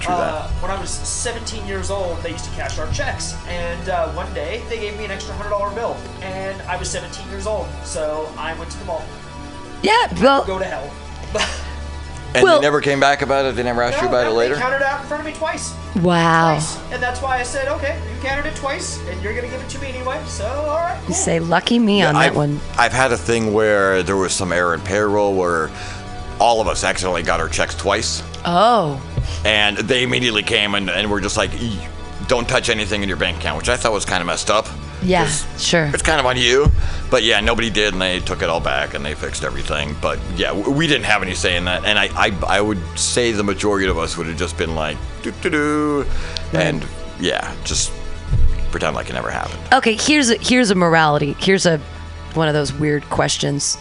[0.00, 0.32] True that.
[0.34, 4.08] uh, When I was 17 years old, they used to cash our checks, and uh,
[4.12, 7.46] one day they gave me an extra hundred dollar bill, and I was 17 years
[7.46, 9.04] old, so I went to the mall.
[9.82, 10.06] Yeah.
[10.22, 10.90] Well, Go to hell.
[12.34, 13.54] And Well- they never came back about it.
[13.54, 14.54] They never asked you about no, it later.
[14.56, 15.72] They counted it out in front of me twice.
[16.02, 16.54] wow.
[16.54, 16.78] Twice.
[16.90, 19.68] And that's why I said, okay, you counted it twice, and you're gonna give it
[19.68, 20.20] to me anyway.
[20.26, 20.98] So, all right.
[21.02, 21.08] Cool.
[21.10, 22.58] You say lucky me on that I've, one.
[22.76, 25.70] I've had a thing where there was some error in payroll where
[26.40, 28.22] all of us accidentally got our checks twice.
[28.46, 29.00] Oh.
[29.44, 31.78] and they immediately came and, and were just like, "E,
[32.28, 34.66] don't touch anything in your bank account, which I thought was kind of messed up.
[35.02, 35.26] Yeah,
[35.58, 35.84] Sure.
[35.92, 36.68] It's kind of on you.
[37.10, 39.94] But yeah, nobody did, and they took it all back and they fixed everything.
[40.00, 41.84] But yeah, we didn't have any say in that.
[41.84, 44.96] And I, I, I would say the majority of us would have just been like,
[45.22, 46.06] doo doo doo.
[46.54, 46.86] And
[47.20, 47.92] yeah, just
[48.70, 49.60] pretend like it never happened.
[49.74, 51.34] Okay, here's a, here's a morality.
[51.38, 51.78] Here's a
[52.32, 53.76] one of those weird questions.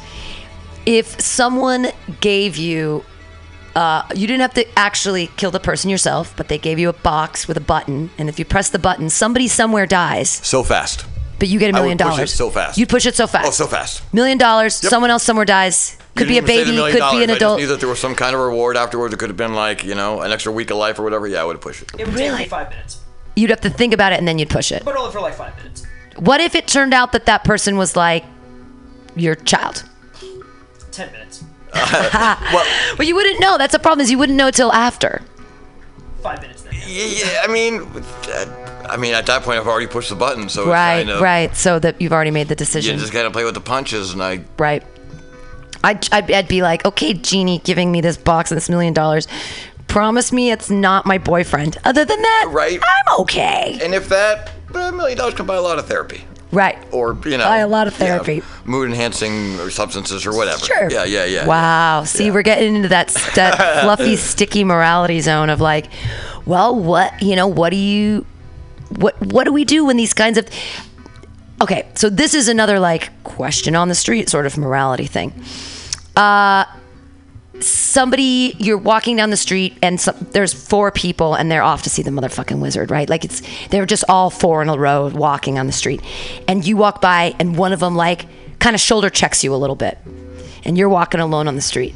[0.85, 1.87] If someone
[2.19, 3.03] gave you,
[3.75, 6.93] uh, you didn't have to actually kill the person yourself, but they gave you a
[6.93, 11.05] box with a button, and if you press the button, somebody somewhere dies, So fast.
[11.39, 12.33] but you get a I would million push it dollars.
[12.33, 12.77] so fast.
[12.77, 13.47] You'd push it so fast.
[13.47, 14.13] Oh, so fast.
[14.13, 14.83] Million dollars.
[14.83, 14.89] Yep.
[14.89, 15.97] Someone else somewhere dies.
[16.15, 16.75] Could be a didn't even say the baby.
[16.77, 17.29] million Could be an dollars.
[17.29, 17.59] I adult.
[17.59, 19.13] just knew that there was some kind of reward afterwards.
[19.13, 21.25] It could have been like, you know, an extra week of life or whatever.
[21.27, 21.91] Yeah, I would have pushed it.
[21.97, 22.39] It would Really?
[22.39, 22.99] me five minutes,
[23.35, 24.85] You'd have to think about it, and then you'd push it.
[24.85, 25.87] but only for like five minutes.
[26.17, 28.23] What if it turned out that that person was like
[29.15, 29.83] your child?
[30.93, 31.43] Ten minutes.
[32.53, 32.65] Well,
[32.97, 33.57] But you wouldn't know.
[33.57, 34.01] That's the problem.
[34.03, 35.21] Is you wouldn't know till after.
[36.21, 36.73] Five minutes then.
[36.87, 40.47] Yeah, yeah, I mean, uh, I mean, at that point, I've already pushed the button,
[40.49, 41.55] so Right, it's kind of, right.
[41.55, 42.95] So that you've already made the decision.
[42.95, 44.41] You just gotta play with the punches, and I.
[44.57, 44.83] right.
[45.83, 49.27] I'd, I'd, I'd be like, okay, Genie, giving me this box and this million dollars.
[49.87, 51.77] Promise me it's not my boyfriend.
[51.83, 52.79] Other than that, Right.
[52.81, 53.77] I'm okay.
[53.81, 56.23] And if that, a million dollars can buy a lot of therapy,
[56.53, 56.77] Right.
[56.91, 58.41] or you know, Buy a lot of therapy.
[58.63, 60.63] mood enhancing or substances or whatever.
[60.63, 60.89] Sure.
[60.91, 61.47] Yeah, yeah, yeah.
[61.47, 62.03] Wow.
[62.03, 65.87] See, we're getting into that that fluffy, sticky morality zone of like,
[66.45, 68.25] well, what you know, what do you,
[68.97, 70.47] what what do we do when these kinds of
[71.61, 75.33] Okay, so this is another like question on the street sort of morality thing.
[76.15, 76.65] Uh
[77.65, 81.89] somebody you're walking down the street and some, there's four people and they're off to
[81.89, 83.09] see the motherfucking wizard right?
[83.09, 86.01] Like it's they're just all four in a row walking on the street.
[86.47, 88.25] And you walk by and one of them like
[88.59, 89.97] kind of shoulder checks you a little bit.
[90.63, 91.95] And you're walking alone on the street.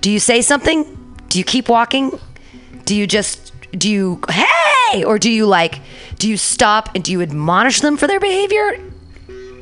[0.00, 0.84] Do you say something?
[1.28, 2.18] Do you keep walking?
[2.84, 5.04] Do you just do you hey!
[5.04, 5.80] Or do you like
[6.18, 8.78] do you stop and do you admonish them for their behavior?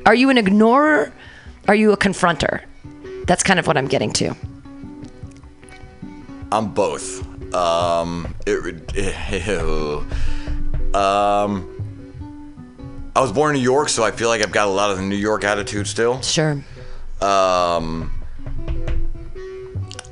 [0.05, 1.13] Are you an ignorer?
[1.69, 2.63] Are you a confronter?
[3.27, 4.35] That's kind of what i'm getting to
[6.53, 7.55] I'm both.
[7.55, 8.93] Um, it, would-
[9.47, 10.07] ew.
[10.95, 11.69] um,
[13.17, 14.99] I was born in New York, so I feel like I've got a lot of
[14.99, 16.21] the New York attitude still.
[16.23, 16.63] sure
[17.23, 18.11] um,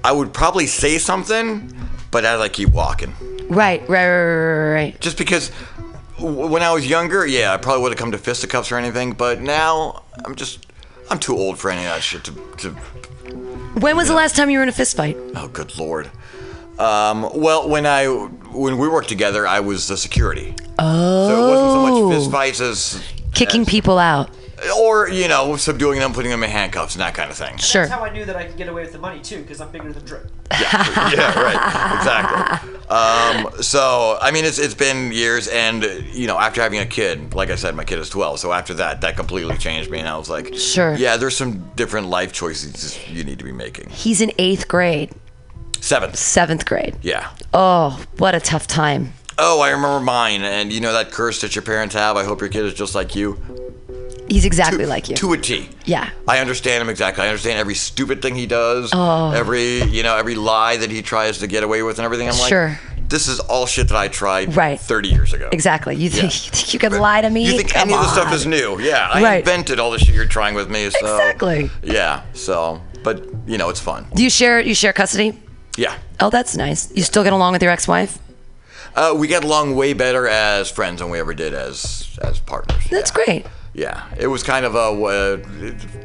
[0.04, 1.72] I would probably say something,
[2.10, 3.14] but as I keep walking.
[3.48, 5.00] Right, right, right, right, right.
[5.00, 5.48] Just because
[6.18, 9.40] when I was younger, yeah, I probably would have come to fisticuffs or anything, but
[9.40, 10.66] now I'm just,
[11.10, 12.76] I'm too old for any of that shit to, to
[13.74, 15.16] When was the last time you were in a fist fight?
[15.36, 16.10] oh, good lord.
[16.78, 20.54] Um, well, when I, when we worked together, I was the security.
[20.78, 21.28] Oh.
[21.28, 23.02] So it wasn't so much fist fights as,
[23.34, 24.30] Kicking people out.
[24.76, 27.56] Or, you know, subduing them, putting them in handcuffs and that kind of thing.
[27.56, 27.82] Sure.
[27.86, 29.70] That's how I knew that I could get away with the money too, because I'm
[29.70, 30.20] bigger than Drew.
[30.50, 31.96] yeah, right.
[31.98, 32.76] Exactly.
[32.90, 37.34] Um, so, I mean, it's it's been years, and you know, after having a kid,
[37.34, 38.40] like I said, my kid is 12.
[38.40, 40.94] So after that, that completely changed me, and I was like, Sure.
[40.94, 43.88] Yeah, there's some different life choices you need to be making.
[43.90, 45.10] He's in eighth grade,
[45.80, 46.16] Seventh.
[46.16, 46.96] seventh grade.
[47.00, 47.30] Yeah.
[47.54, 49.12] Oh, what a tough time.
[49.38, 52.16] Oh, I remember mine, and you know that curse that your parents have.
[52.16, 53.40] I hope your kid is just like you.
[54.30, 55.16] He's exactly like you.
[55.16, 55.68] To a T.
[55.84, 56.08] Yeah.
[56.28, 57.24] I understand him exactly.
[57.24, 58.92] I understand every stupid thing he does.
[58.94, 62.28] Every you know every lie that he tries to get away with and everything.
[62.28, 62.78] I'm like, Sure.
[63.08, 64.78] This is all shit that I tried Right.
[64.78, 65.48] 30 years ago.
[65.50, 65.96] Exactly.
[65.96, 66.44] You think, Yeah.
[66.44, 67.44] you think you could lie to me?
[67.44, 68.78] You think Come any of the stuff is new?
[68.80, 69.38] Yeah, I Right.
[69.40, 70.88] invented all the shit you're trying with me.
[70.90, 71.70] So Exactly.
[71.82, 72.20] Yeah.
[72.34, 74.06] So, but you know, it's fun.
[74.14, 75.36] Do you share you share custody?
[75.76, 75.96] Yeah.
[76.20, 76.88] Oh, that's nice.
[76.94, 78.18] You still get along with your ex-wife?
[78.94, 82.82] Uh, we get along way better as friends than we ever did as as partners.
[82.92, 83.24] That's yeah.
[83.24, 83.46] great.
[83.74, 84.88] Yeah, it was kind of a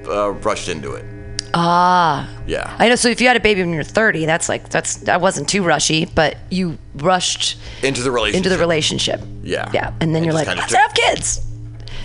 [0.08, 1.06] uh, rushed into it.
[1.54, 2.30] Ah.
[2.48, 2.76] Yeah.
[2.80, 2.96] I know.
[2.96, 5.64] So if you had a baby when you're 30, that's like that's that wasn't too
[5.64, 8.38] rushy, but you rushed into the relationship.
[8.46, 9.22] into the relationship.
[9.42, 9.72] Yeah.
[9.74, 11.42] Yeah, and then It you're like, let's took- have kids.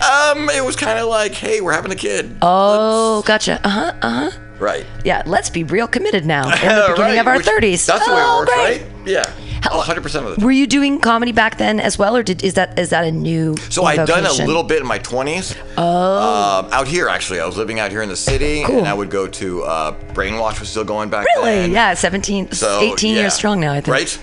[0.01, 2.35] Um, it was kind of like, hey, we're having a kid.
[2.41, 3.59] Oh, gotcha.
[3.63, 3.93] Uh huh.
[4.01, 4.39] Uh huh.
[4.57, 4.85] Right.
[5.03, 5.21] Yeah.
[5.25, 7.85] Let's be real committed now in the beginning Right, of our which- 30s.
[7.85, 8.81] That's the way Oh, it works, great.
[8.81, 8.90] right?
[9.05, 9.25] Yeah.
[9.63, 10.45] hundred percent of the time.
[10.45, 13.11] Were you doing comedy back then as well, or did is that is that a
[13.11, 13.55] new?
[13.69, 15.57] So I'd done a little bit in my 20s.
[15.77, 15.83] Oh.
[16.65, 17.39] Um, out here, actually.
[17.39, 18.79] I was living out here in the city, Cool.
[18.79, 21.51] and I would go to uh, Brainwash was still going back Really?
[21.61, 21.71] then.
[21.71, 23.21] Yeah, 17, So, 18 yeah.
[23.21, 23.71] years strong now.
[23.73, 23.87] I think.
[23.93, 24.19] Right.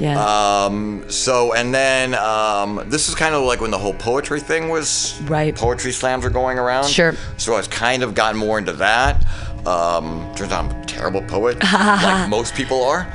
[0.00, 0.64] Yeah.
[0.64, 4.68] Um, so and then um, this is kind of like when the whole poetry thing
[4.68, 5.54] was Right.
[5.54, 6.86] Poetry slams were going around.
[6.88, 7.14] Sure.
[7.36, 9.24] So I was kind of gotten more into that.
[9.66, 13.10] Um, turns out I'm a terrible poet, like most people are.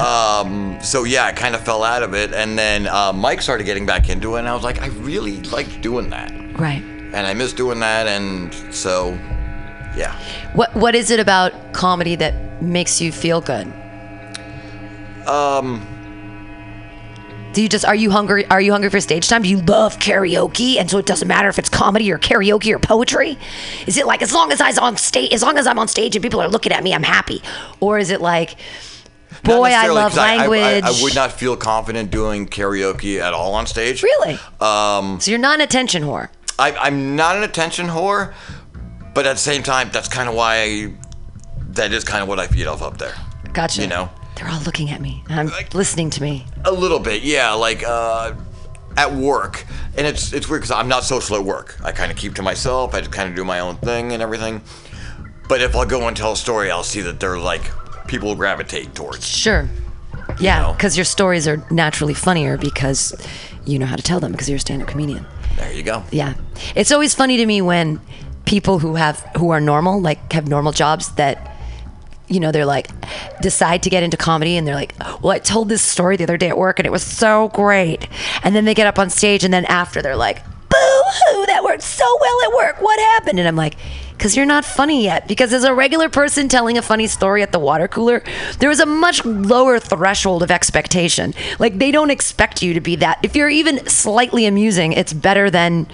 [0.00, 3.64] Um, so yeah, I kind of fell out of it, and then uh, Mike started
[3.64, 6.82] getting back into it, and I was like, I really like doing that, right.
[6.82, 9.18] and I miss doing that, and so
[9.96, 10.18] yeah.
[10.54, 13.72] What What is it about comedy that makes you feel good?
[15.26, 15.86] Um,
[17.52, 18.46] Do you just are you hungry?
[18.46, 19.42] Are you hungry for stage time?
[19.42, 22.78] Do you love karaoke, and so it doesn't matter if it's comedy or karaoke or
[22.78, 23.38] poetry?
[23.88, 26.14] Is it like as long as I'm on stage, as long as I'm on stage
[26.14, 27.42] and people are looking at me, I'm happy,
[27.80, 28.54] or is it like,
[29.42, 30.84] boy, I love 'cause I- I- language?
[30.84, 34.02] I, would not feel confident doing karaoke at all on stage.
[34.04, 34.38] Really?
[34.60, 36.28] Um, So you're not an attention whore.
[36.56, 38.32] I, I'm not an attention whore,
[39.12, 40.92] but at the same time, that's kind of why I,
[41.70, 43.14] that is kind of what I feed off up there.
[43.52, 43.80] Gotcha.
[43.82, 44.08] You know?
[44.40, 45.22] They're all looking at me.
[45.28, 46.46] I'm listening to me.
[46.64, 47.52] A little bit, yeah.
[47.52, 48.34] Like uh,
[48.96, 49.66] at work,
[49.98, 51.76] and it's it's weird because I'm not social at work.
[51.84, 52.94] I kind of keep to myself.
[52.94, 54.62] I kind of do my own thing and everything.
[55.48, 57.70] But if I'll go and tell a story, I'll see that they're like
[58.06, 59.26] people gravitate towards.
[59.26, 59.68] Sure.
[60.40, 60.72] Yeah, know.
[60.72, 63.14] because your stories are naturally funnier because
[63.66, 65.26] you know how to tell them because you're a stand-up comedian.
[65.56, 66.02] There you go.
[66.10, 66.34] Yeah.
[66.74, 68.00] It's always funny to me when
[68.46, 71.49] people who have who are normal, like have normal jobs that
[72.30, 72.88] you know, they're like
[73.42, 76.36] decide to get into comedy and they're like, "Well, I told this story the other
[76.36, 78.08] day at work and it was so great."
[78.42, 81.82] And then they get up on stage and then after they're like, "Boo-hoo, that worked
[81.82, 82.80] so well at work.
[82.80, 83.76] What happened?" And I'm like,
[84.20, 85.26] because you're not funny yet.
[85.26, 88.22] Because as a regular person telling a funny story at the water cooler,
[88.58, 91.32] there is a much lower threshold of expectation.
[91.58, 93.18] Like they don't expect you to be that.
[93.22, 95.86] If you're even slightly amusing, it's better than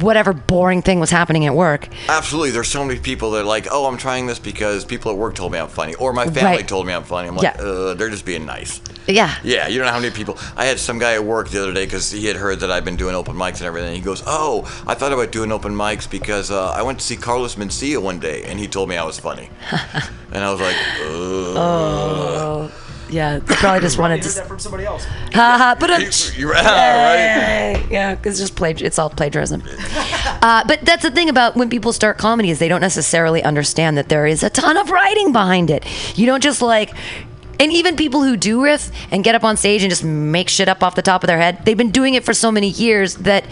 [0.00, 1.88] whatever boring thing was happening at work.
[2.08, 2.50] Absolutely.
[2.50, 5.34] There's so many people that are like, oh, I'm trying this because people at work
[5.34, 6.68] told me I'm funny, or my family Right.
[6.68, 7.28] told me I'm funny.
[7.28, 7.62] I'm like, Yeah.
[7.62, 8.80] uh, they're just being nice.
[9.06, 9.34] Yeah.
[9.42, 10.38] Yeah, you don't know how many people.
[10.56, 12.84] I had some guy at work the other day because he had heard that I've
[12.84, 13.94] been doing open mics and everything.
[13.94, 17.16] He goes, "Oh, I thought about doing open mics because uh, I went to see
[17.16, 19.50] Carlos Mencia one day, and he told me I was funny."
[20.32, 20.76] and I was like,
[21.56, 22.70] Ugh.
[23.12, 24.38] Yeah, they probably just wanted heard to.
[24.38, 25.04] that from somebody else.
[25.32, 26.00] Haha, but I'm.
[26.02, 27.86] Right.
[27.90, 28.72] Yeah, it's just play.
[28.72, 29.62] It's all plagiarism.
[30.42, 33.98] uh, but that's the thing about when people start comedy is they don't necessarily understand
[33.98, 35.84] that there is a ton of writing behind it.
[36.18, 36.92] You don't just like.
[37.60, 40.68] And even people who do riff and get up on stage and just make shit
[40.68, 43.14] up off the top of their head, they've been doing it for so many years
[43.16, 43.44] that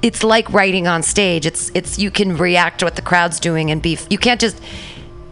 [0.00, 1.46] it's like writing on stage.
[1.46, 3.98] It's it's you can react to what the crowd's doing and be.
[4.10, 4.60] You can't just.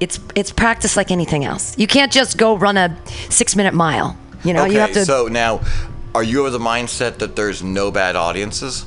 [0.02, 1.78] It's it's practice like anything else.
[1.78, 2.96] You can't just go run a
[3.30, 4.16] six minute mile.
[4.44, 5.04] You know, okay, you have to.
[5.04, 5.60] so now,
[6.14, 8.86] are you of the mindset that there's no bad audiences?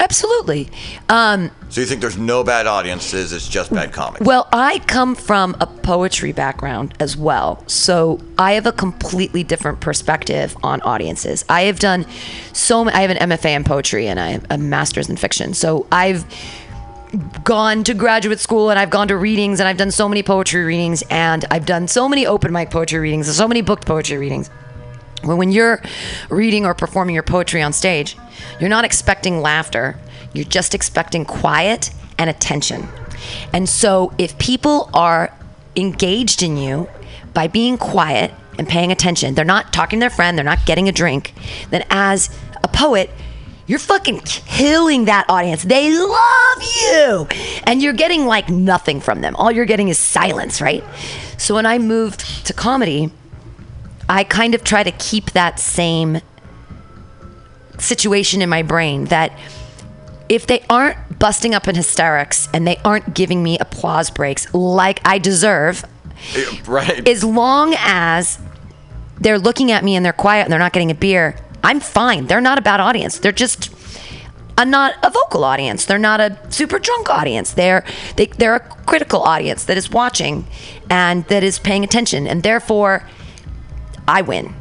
[0.00, 0.68] absolutely.
[1.08, 3.32] Um, So you think there's no bad audiences?
[3.32, 4.24] It's just bad comics.
[4.24, 7.62] Well, I come from a poetry background as well.
[7.68, 11.44] So I have a completely different perspective on audiences.
[11.48, 12.06] I have done
[12.52, 15.54] so I have an MFA in poetry and I have a master's in fiction.
[15.54, 16.24] So I've
[17.44, 20.64] gone to graduate school and I've gone to readings and I've done so many poetry
[20.64, 24.18] readings and I've done so many open mic poetry readings and so many booked poetry
[24.18, 24.48] readings.
[25.22, 25.82] When, when you're
[26.28, 28.16] reading or performing your poetry on stage,
[28.58, 29.98] you're not expecting laughter.
[30.32, 32.88] You're just expecting quiet and attention.
[33.52, 35.34] And so if people are
[35.76, 36.88] engaged in you
[37.34, 40.88] by being quiet and paying attention, they're not talking to their friend, they're not getting
[40.88, 41.34] a drink,
[41.70, 42.30] then as
[42.62, 43.10] a poet,
[43.70, 45.62] you're fucking killing that audience.
[45.62, 47.28] They love you.
[47.62, 49.36] And you're getting like nothing from them.
[49.36, 50.82] All you're getting is silence, right?
[51.38, 53.12] So when I moved to comedy,
[54.08, 56.20] I kind of try to keep that same
[57.78, 59.38] situation in my brain that
[60.28, 65.00] if they aren't busting up in hysterics and they aren't giving me applause breaks like
[65.04, 65.84] I deserve,
[66.34, 67.08] eh, right.
[67.08, 68.40] as long as
[69.20, 72.26] they're looking at me and they're quiet and they're not getting a beer, I'm fine.
[72.26, 73.18] They're not a bad audience.
[73.18, 73.70] They're just
[74.56, 75.86] a not a vocal audience.
[75.86, 77.52] They're not a super drunk audience.
[77.52, 77.84] They're
[78.16, 80.46] they, they're a critical audience that is watching
[80.88, 83.08] and that is paying attention, and therefore,
[84.06, 84.54] I win.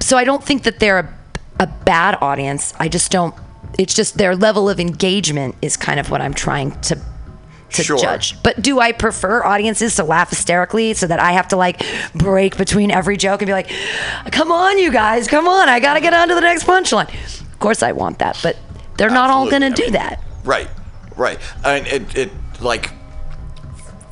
[0.00, 1.14] So I don't think that they're a,
[1.60, 2.74] a bad audience.
[2.78, 3.34] I just don't.
[3.78, 7.00] It's just their level of engagement is kind of what I'm trying to
[7.74, 7.98] to Sure.
[7.98, 8.40] judge.
[8.42, 11.82] But do I prefer audiences to laugh hysterically so that I have to like
[12.14, 13.70] break between every joke and be like,
[14.32, 15.68] "Come on, you guys, come on!
[15.68, 17.08] I got to get on to the next punchline."
[17.52, 18.56] Of course, I want that, but
[18.96, 19.92] they're not all going to Absolutely.
[19.92, 20.24] do mean, that.
[20.44, 20.68] Right,
[21.16, 21.38] right.
[21.64, 22.90] I mean, it, it like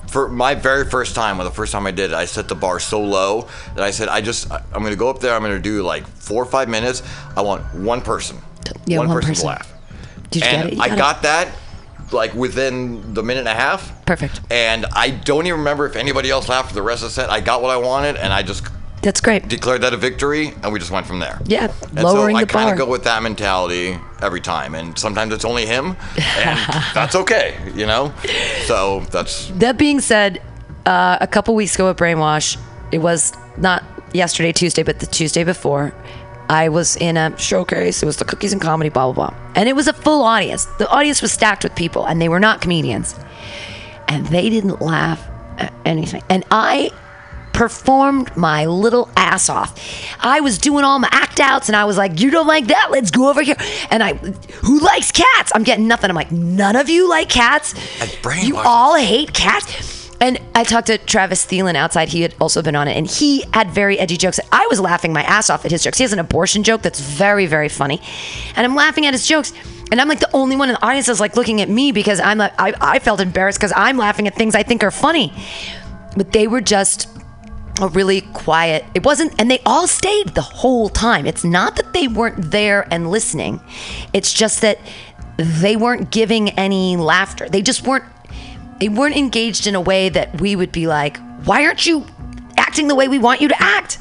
[0.08, 2.54] for my very first time, when the first time I did it, I set the
[2.54, 5.34] bar so low that I said, I just, I'm to go up there.
[5.34, 7.02] I'm to do like four or five minutes.
[7.34, 8.36] I want one person,
[8.84, 9.42] Yeah, one, one person, person.
[9.44, 9.72] to laugh.
[10.30, 10.76] Did you and get it?
[10.76, 10.98] You I it?
[10.98, 11.48] got that
[12.12, 14.04] like within the minute and a half.
[14.06, 14.40] Perfect.
[14.50, 17.30] And I don't even remember if anybody else laughed for the rest of the set.
[17.30, 18.64] I got what I wanted, and I just
[19.02, 19.48] That's great.
[19.48, 21.40] declared that a victory, and we just went from there.
[21.46, 24.98] Yeah, And lowering so I the kind of go with that mentality every time, and
[24.98, 26.58] sometimes it's only him, and
[26.94, 28.12] that's okay, you know.
[28.66, 30.40] So that's That being said,
[30.86, 32.56] uh, a couple weeks ago at Brainwash,
[32.92, 35.94] it was not yesterday, Tuesday, but the Tuesday before.
[36.52, 38.02] I was in a showcase.
[38.02, 40.66] It was the cookies and comedy, blah blah blah, and it was a full audience.
[40.78, 43.18] The audience was stacked with people, and they were not comedians,
[44.08, 45.26] and they didn't laugh
[45.58, 46.22] at anything.
[46.28, 46.90] And I
[47.52, 49.78] performed my little ass off.
[50.20, 52.88] I was doing all my act outs and I was like, You don't like that?
[52.90, 53.56] Let's go over here.
[53.90, 55.52] And I, who likes cats?
[55.54, 56.10] I'm getting nothing.
[56.10, 57.74] I'm like, None of you like cats.
[58.00, 59.91] At You all hate cats.
[60.22, 62.08] And I talked to Travis Thielen outside.
[62.08, 64.38] He had also been on it, and he had very edgy jokes.
[64.52, 65.98] I was laughing my ass off at his jokes.
[65.98, 68.00] He has an abortion joke that's very, very funny,
[68.54, 69.52] and I'm laughing at his jokes.
[69.90, 72.20] And I'm like the only one in the audience that's like looking at me because
[72.20, 75.34] I'm like I, I felt embarrassed because I'm laughing at things I think are funny,
[76.16, 77.08] but they were just
[77.80, 78.84] a really quiet.
[78.94, 81.26] It wasn't, and they all stayed the whole time.
[81.26, 83.60] It's not that they weren't there and listening.
[84.12, 84.78] It's just that
[85.36, 87.48] they weren't giving any laughter.
[87.48, 88.04] They just weren't.
[88.80, 92.06] They weren't engaged in a way that we would be like, "Why aren't you
[92.56, 93.98] acting the way we want you to act?"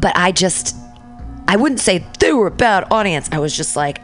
[0.00, 0.76] But I just,
[1.46, 3.28] I wouldn't say they were a bad audience.
[3.32, 4.00] I was just like,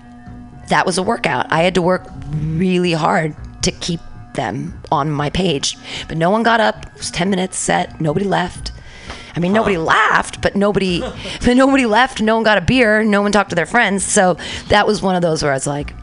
[0.68, 1.46] that was a workout.
[1.50, 4.00] I had to work really hard to keep
[4.34, 5.76] them on my page.
[6.08, 6.86] But no one got up.
[6.86, 8.00] It was 10 minutes set.
[8.00, 8.72] Nobody left.
[9.36, 11.00] I mean, nobody laughed, but nobody,
[11.44, 12.20] but nobody left.
[12.20, 13.02] No one got a beer.
[13.02, 14.04] No one talked to their friends.
[14.04, 14.36] So
[14.68, 15.94] that was one of those where I was like,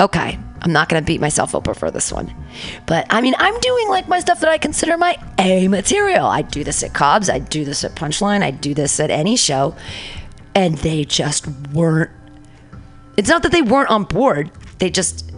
[0.00, 2.34] okay, I'm not going to beat myself up over this one.
[2.86, 6.26] But I mean, I'm doing like my stuff that I consider my A material.
[6.26, 7.28] I do this at Cobb's.
[7.28, 8.42] I do this at Punchline.
[8.42, 9.76] I do this at any show.
[10.54, 12.10] And they just weren't
[13.16, 14.50] it's not that they weren't on board.
[14.78, 15.30] They just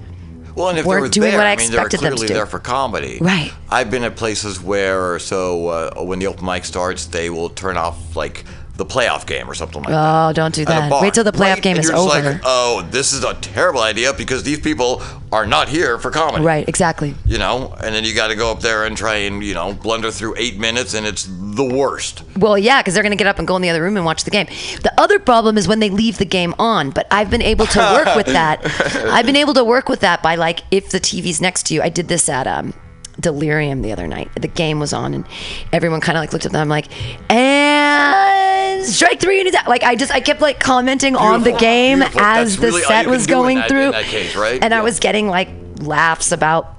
[0.55, 2.01] well, and if weren't they were doing there, what I I mean, they were expected
[2.01, 3.19] them to clearly there for comedy.
[3.21, 3.53] Right.
[3.69, 7.77] I've been at places where so uh, when the open mic starts, they will turn
[7.77, 8.45] off like
[8.77, 10.29] the playoff game or something like that.
[10.29, 10.91] Oh, don't do that.
[10.91, 11.63] bar, Wait till the playoff right?
[11.63, 12.33] game And is you're just over.
[12.33, 16.45] Like, oh, this is a terrible idea because these people are not here for comedy.
[16.45, 17.15] right, exactly.
[17.25, 19.73] You know, and then you got to go up there and try and you know
[19.73, 22.23] blunder through eight minutes, and it's the worst.
[22.37, 24.05] Well, yeah, because they're going to get up and go in the other room and
[24.05, 24.47] watch the game.
[24.83, 26.91] The other problem is when they leave the game on.
[26.91, 28.61] But I've been able to work with that.
[29.11, 31.83] I've been able to work with that by like if the TV's next to you.
[31.83, 32.75] I did this at um,
[33.21, 34.31] Delirium the other night.
[34.41, 35.25] The game was on, and
[35.73, 36.61] everyone kind of like looked at them.
[36.63, 36.87] I'm like,
[37.31, 39.69] and strike three, and out.
[39.69, 42.21] Like I just I kept like commenting on the game beautiful.
[42.21, 43.93] as That's the really set was can do in going that- through.
[44.05, 44.63] case, right?
[44.63, 45.49] And I was getting like
[45.81, 46.75] laughs about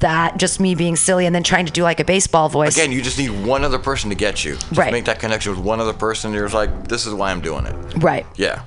[0.00, 2.76] that, just me being silly, and then trying to do like a baseball voice.
[2.76, 4.54] Again, you just need one other person to get you.
[4.54, 4.92] Just Right.
[4.92, 6.32] Make that connection with one other person.
[6.32, 7.74] You're like, this is why I'm doing it.
[8.02, 8.26] right.
[8.36, 8.62] Yeah.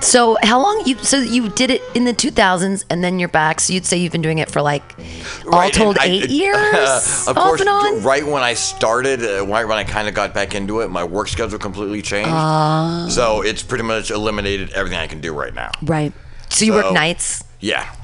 [0.00, 0.96] So how long you?
[0.98, 3.60] So you did it in the 2000s, and then you're back.
[3.60, 4.82] So you'd say you've been doing it for like
[5.46, 7.62] all Right, told and I- eight years, of off course,
[8.02, 11.04] right when I started, uh, right when I kind of got back into it, my
[11.04, 12.30] work schedule completely changed.
[12.32, 13.06] Ah.
[13.10, 15.70] so it's pretty much eliminated everything I can do right now.
[15.82, 16.12] Right.
[16.48, 17.44] So you work nights.
[17.60, 17.94] Yeah.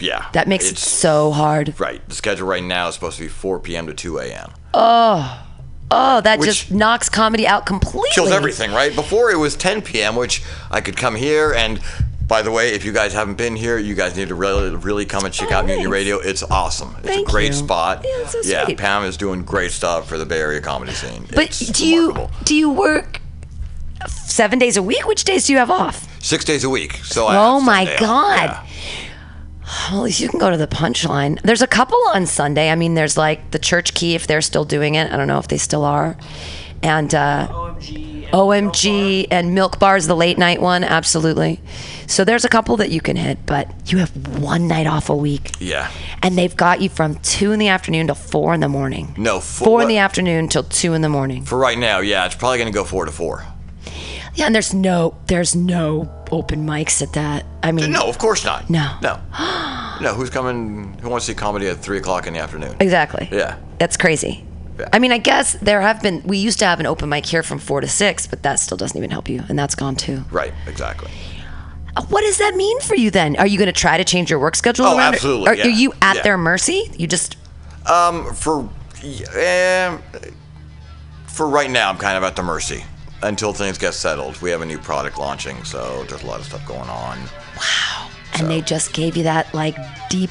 [0.00, 0.26] Yeah.
[0.32, 1.78] That makes it so hard.
[1.80, 2.06] Right.
[2.08, 3.86] The schedule right now is supposed to be 4 p.m.
[3.86, 4.52] to 2 a.m.
[4.74, 5.44] Oh,
[5.90, 8.10] Oh, that Which- just knocks comedy out completely.
[8.12, 8.94] Kills everything, right?
[8.94, 11.80] Before it was 10 p.m., which I could come here and.
[12.28, 15.06] By the way, if you guys haven't been here, you guys need to really, really
[15.06, 15.86] come and check Oh, out Mutiny.
[15.86, 16.18] Radio.
[16.18, 16.94] It's awesome.
[16.98, 17.52] It's Thank a great you.
[17.54, 18.04] spot.
[18.04, 18.76] Yeah, it's so sweet.
[18.76, 21.24] Pam is doing great stuff for the Bay Area comedy scene.
[21.34, 22.30] But It's do you remarkable.
[22.44, 23.22] do you work
[24.06, 25.06] seven days a week?
[25.06, 26.06] Which days do you have off?
[26.22, 26.96] Six days a week.
[27.02, 28.50] So I Oh my God.
[28.50, 28.64] Yeah.
[29.90, 31.40] Well, at least you can go to the punchline.
[31.42, 32.70] There's a couple on Sunday.
[32.70, 35.12] I mean, there's like the Church Key if they're still doing it.
[35.12, 36.16] I don't know if they still are.
[36.82, 38.24] And uh, OMG.
[38.24, 38.32] and
[38.72, 40.84] OMG and Milk Bar is the late night one.
[40.84, 41.60] Absolutely.
[42.06, 45.16] So there's a couple that you can hit, but you have one night off a
[45.16, 45.50] week.
[45.58, 45.90] Yeah.
[46.22, 49.12] And they've got you from two in the afternoon till four in the morning.
[49.18, 51.44] No, fo- Four in the afternoon till two in the morning.
[51.44, 53.44] For right now, yeah, it's probably going to go four to four.
[54.38, 57.44] Yeah, and there's no there's no open mics at that.
[57.64, 58.70] I mean, No, of course not.
[58.70, 58.96] No.
[59.02, 59.18] No.
[60.00, 60.96] no, who's coming?
[61.02, 62.76] Who wants to see comedy at three o'clock in the afternoon?
[62.78, 63.28] exactly.
[63.32, 63.56] Yeah.
[63.78, 64.44] That's crazy.
[64.78, 64.88] Yeah.
[64.92, 66.22] I mean, I guess there have been.
[66.22, 68.76] We used to have an open mic here from four to six, but that still
[68.76, 70.22] doesn't even help you, and that's gone too.
[70.30, 71.10] Right, exactly.
[71.96, 73.34] Uh, What does that mean for you then?
[73.38, 75.14] Are you going to try to change your work schedule Oh, around?
[75.14, 76.22] absolutely, Are, yeah, are you at yeah.
[76.22, 76.88] their mercy?
[76.96, 77.36] You just
[77.86, 80.00] Um, for um,
[81.26, 82.84] for right now, I'm kind of at the mercy
[83.22, 84.40] until things get settled.
[84.40, 87.18] We have a new product launching, so there's a lot of stuff going on.
[87.56, 88.10] Wow.
[88.34, 89.76] And they just gave you that like
[90.10, 90.30] deep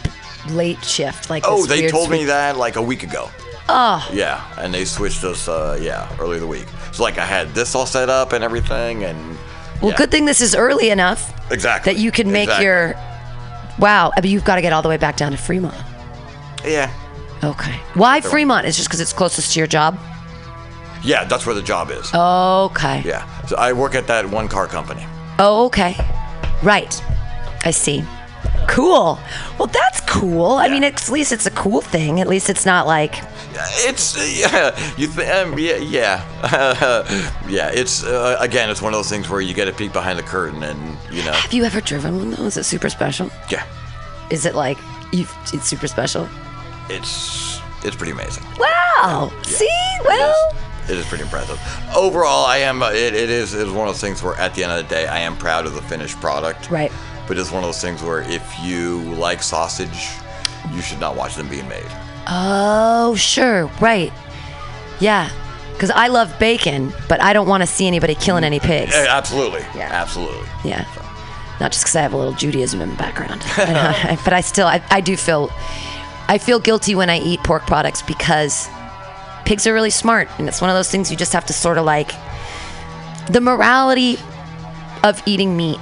[0.50, 1.30] late shift.
[1.30, 3.30] Like Oh, they told me that like a week ago.
[3.70, 5.48] Oh, Yeah, and they switched us.
[5.48, 6.68] Uh, yeah, earlier the week.
[6.94, 9.38] So like I had this all set up and everything, and
[9.82, 9.98] well, yeah.
[9.98, 11.94] good thing this is early enough Exactly.
[11.94, 12.66] that you can make Exactly.
[12.66, 12.96] your.
[13.80, 15.76] Wow, I mean, you've got to get all the way back down to Fremont.
[16.66, 16.92] Yeah.
[17.44, 17.76] Okay.
[17.94, 18.66] Why Fremont?
[18.66, 20.00] Is just because it's closest to your job?
[21.04, 22.14] Yeah, that's where the job is.
[22.14, 23.02] Okay.
[23.06, 23.26] Yeah.
[23.46, 25.06] So I work at that one car company.
[25.40, 25.96] Oh, okay.
[26.64, 27.02] Right.
[27.66, 28.04] I see.
[28.68, 29.20] Cool.
[29.58, 30.54] Well, that's cool.
[30.54, 32.20] I mean, at least it's a cool thing.
[32.20, 33.16] At least it's not like.
[33.80, 36.22] It's yeah, you th- um, yeah yeah
[37.50, 37.72] yeah.
[37.74, 40.24] It's uh, again, it's one of those things where you get a peek behind the
[40.24, 42.44] curtain, and you know, Have you ever driven one though?
[42.46, 43.32] Is it super special?
[43.50, 43.66] yeah,
[44.30, 44.78] Is it like
[45.12, 45.26] you?
[45.54, 46.30] It's super special.
[46.90, 48.44] it's it's pretty amazing.
[48.60, 49.32] Wow.
[49.44, 49.68] See,
[50.06, 50.54] well,
[50.90, 51.60] It is pretty impressive.
[51.96, 52.82] Overall, I am.
[52.82, 53.54] uh, It, it is.
[53.54, 55.36] It is one of those things where, at the end of the day, I am
[55.38, 56.70] proud of the finished product.
[56.72, 56.92] Right.
[57.28, 60.10] But it's one of those things where, if you like sausage,
[60.74, 61.86] you should not watch them being made.
[62.28, 64.12] oh sure, right,
[65.00, 65.30] yeah.
[65.74, 68.94] Because I love bacon, but I don't want to see anybody killing any pigs.
[68.96, 69.62] Yeah, Absolutely.
[69.76, 69.90] Yeah.
[69.92, 70.48] Absolutely.
[70.66, 70.86] Yeah.
[71.60, 73.42] Not just because I have a little Judaism in the background,
[74.24, 75.52] but I still, I, I do feel,
[76.28, 78.68] I feel guilty when I eat pork products because
[79.48, 81.78] pigs are really smart, and it's one of those things you just have to sort
[81.78, 82.12] of like.
[83.32, 84.18] The morality
[85.04, 85.80] of eating meat,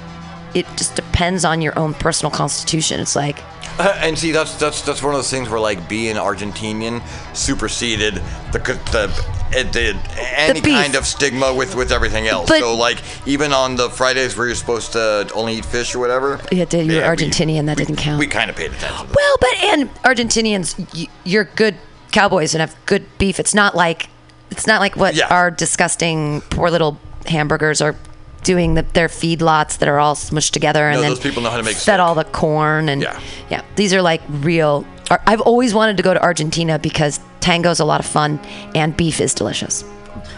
[0.54, 3.00] it just depends on your own personal constitution.
[3.00, 3.38] It's like,
[3.78, 7.02] Uh, and see, that's that's that's one of those things where like being Argentinian
[7.36, 8.14] superseded
[8.52, 8.58] the
[8.92, 9.04] the,
[9.52, 12.48] it did any kind of stigma with with everything else.
[12.48, 15.98] But- so like even on the Fridays where you're supposed to only eat fish or
[15.98, 16.40] whatever.
[16.50, 18.18] Yeah, dude, you're we- Argentinian, that we- didn't count.
[18.18, 19.08] We kind of paid attention.
[19.14, 21.74] Well, but and Argentinians, y- you're good
[22.16, 23.38] cowboys and have good beef.
[23.38, 24.08] It's not like,
[24.50, 25.26] it's not like what Yeah.
[25.28, 27.94] our disgusting poor little hamburgers are
[28.42, 31.50] doing the, their feedlots that are all smushed together and No, then those people know
[31.50, 31.98] how to make fed steak.
[31.98, 33.20] all the corn and Yeah.
[33.50, 33.62] yeah.
[33.74, 34.84] These are like real.
[35.10, 38.40] I've always wanted to go to Argentina because tango's a lot of fun
[38.74, 39.84] and beef is delicious.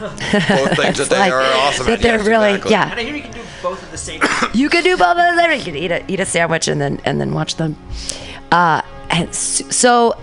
[0.00, 2.70] Both things that they like- are awesome that they're yes, really exactly.
[2.72, 2.90] yeah.
[2.90, 4.50] And I hear you can do both at the same time.
[4.54, 5.50] You can do both of them.
[5.52, 7.76] You could eat a eat a sandwich and then and then watch them.
[8.52, 10.16] Uh, and so,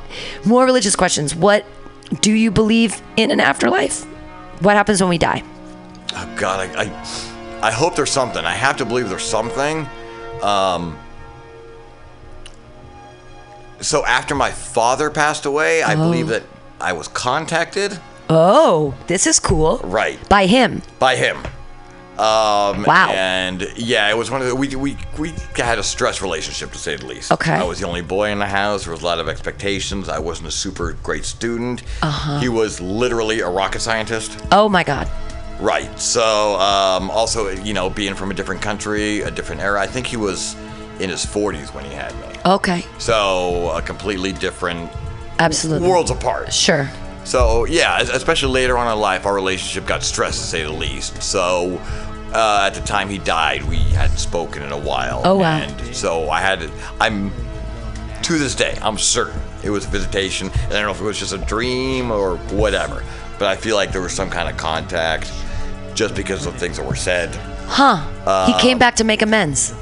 [0.45, 1.35] more religious questions.
[1.35, 1.65] What
[2.21, 4.03] do you believe in an afterlife?
[4.61, 5.43] What happens when we die?
[6.13, 8.45] Oh God, I, I I hope there's something.
[8.45, 9.87] I have to believe there's something.
[10.41, 10.97] Um.
[13.81, 16.43] So after my father passed away, I believe that
[16.79, 17.99] I was contacted.
[18.29, 19.79] Oh, this is cool.
[19.83, 20.17] Right.
[20.29, 20.81] By him.
[20.97, 21.37] by him.
[22.19, 23.09] Um, Wow.
[23.13, 26.77] And yeah, it was one of the we we we had a stress relationship to
[26.77, 27.31] say the least.
[27.31, 27.53] Okay.
[27.53, 28.85] I was the only boy in the house.
[28.85, 30.07] There was a lot of expectations.
[30.09, 31.83] I wasn't a super great student.
[32.01, 32.39] Uh-huh.
[32.39, 34.37] He was literally a rocket scientist.
[34.51, 35.09] Oh my God.
[35.59, 35.99] Right.
[35.99, 39.81] So um, also, you know, being from a different country, a different era.
[39.81, 40.55] I think he was
[40.99, 42.39] in his 40s when he had me.
[42.45, 42.85] Okay.
[42.97, 44.91] So a completely different
[45.39, 45.87] Absolutely.
[45.87, 46.53] worlds apart.
[46.53, 46.89] Sure.
[47.25, 51.21] So yeah, especially later on in life, our relationship got stressed to say the least.
[51.21, 51.81] So
[52.33, 55.21] uh, at the time he died, we hadn't spoken in a while.
[55.25, 55.57] Oh, wow.
[55.57, 56.71] And so I had to,
[57.01, 57.31] I'm,
[58.23, 60.51] to this day, I'm certain it was a visitation.
[60.65, 63.03] And I don't know if it was just a dream or whatever,
[63.39, 65.31] but I feel like there was some kind of contact
[65.95, 67.33] just because of things that were said.
[67.67, 67.97] Huh.
[68.45, 69.73] he Uh, came back to make amends.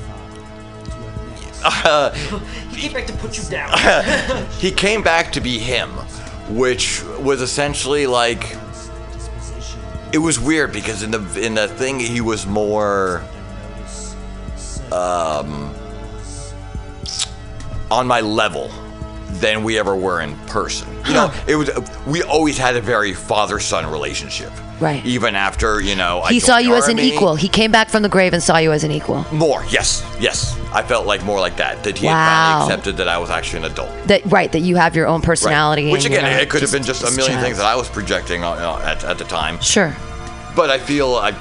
[2.71, 4.47] He came back to put you down.
[4.59, 5.89] he came back to be him,
[6.49, 8.55] which was essentially like
[10.11, 13.23] it was weird because in the in the thing he was more
[14.91, 15.73] um
[17.89, 18.69] on my level
[19.39, 20.87] than we ever were in person.
[21.07, 21.69] You know, it was
[22.07, 24.51] we always had a very father son relationship.
[24.79, 25.05] Right.
[25.05, 27.35] Even after you know He saw you as an equal.
[27.35, 29.25] He came back from the grave and saw you as an equal.
[29.31, 30.57] More, yes, yes.
[30.73, 31.83] I felt like more like that.
[31.83, 32.13] That he Wow.
[32.13, 32.25] had
[32.57, 33.91] finally accepted that I was actually an adult.
[34.07, 35.25] That right, that you have your own Right.
[35.27, 35.91] personality.
[35.91, 37.43] Which again, it could have been just a million child.
[37.45, 39.59] things that I was projecting uh, at, at the time.
[39.61, 39.95] Sure.
[40.55, 41.31] But I feel, I,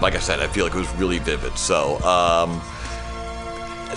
[0.00, 1.58] like I said, I feel like it was really vivid.
[1.58, 2.60] So, um,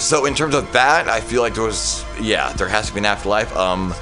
[0.02, 3.00] so in terms of that, I feel like there was, yeah, there has to be
[3.00, 3.56] an afterlife.
[3.56, 3.94] Um,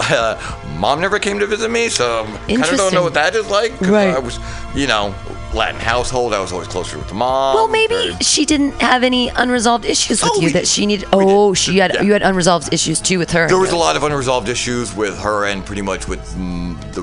[0.78, 3.78] mom never came to visit me, so kind of don't know what that is like.
[3.80, 4.08] Right.
[4.14, 4.38] I was,
[4.74, 5.14] you know,
[5.52, 6.32] Latin household.
[6.32, 7.54] I was always closer with the mom.
[7.54, 10.86] Well, maybe very- she didn't have any unresolved issues with Oh, you we- that she
[10.86, 11.08] needed.
[11.12, 12.02] Oh, she had Yeah.
[12.02, 13.46] you had unresolved issues too with her.
[13.48, 17.02] There was a lot of unresolved issues with her and pretty much with mm, the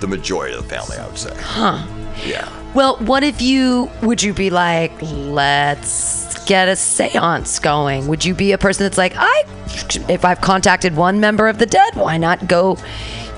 [0.00, 1.34] the majority of the family, I would say.
[1.40, 1.82] Huh.
[2.24, 2.48] Yeah.
[2.74, 8.06] Well, what if you would you be like, let's get a séance going?
[8.06, 9.44] Would you be a person that's like, I
[10.08, 12.78] if I've contacted one member of the dead, why not go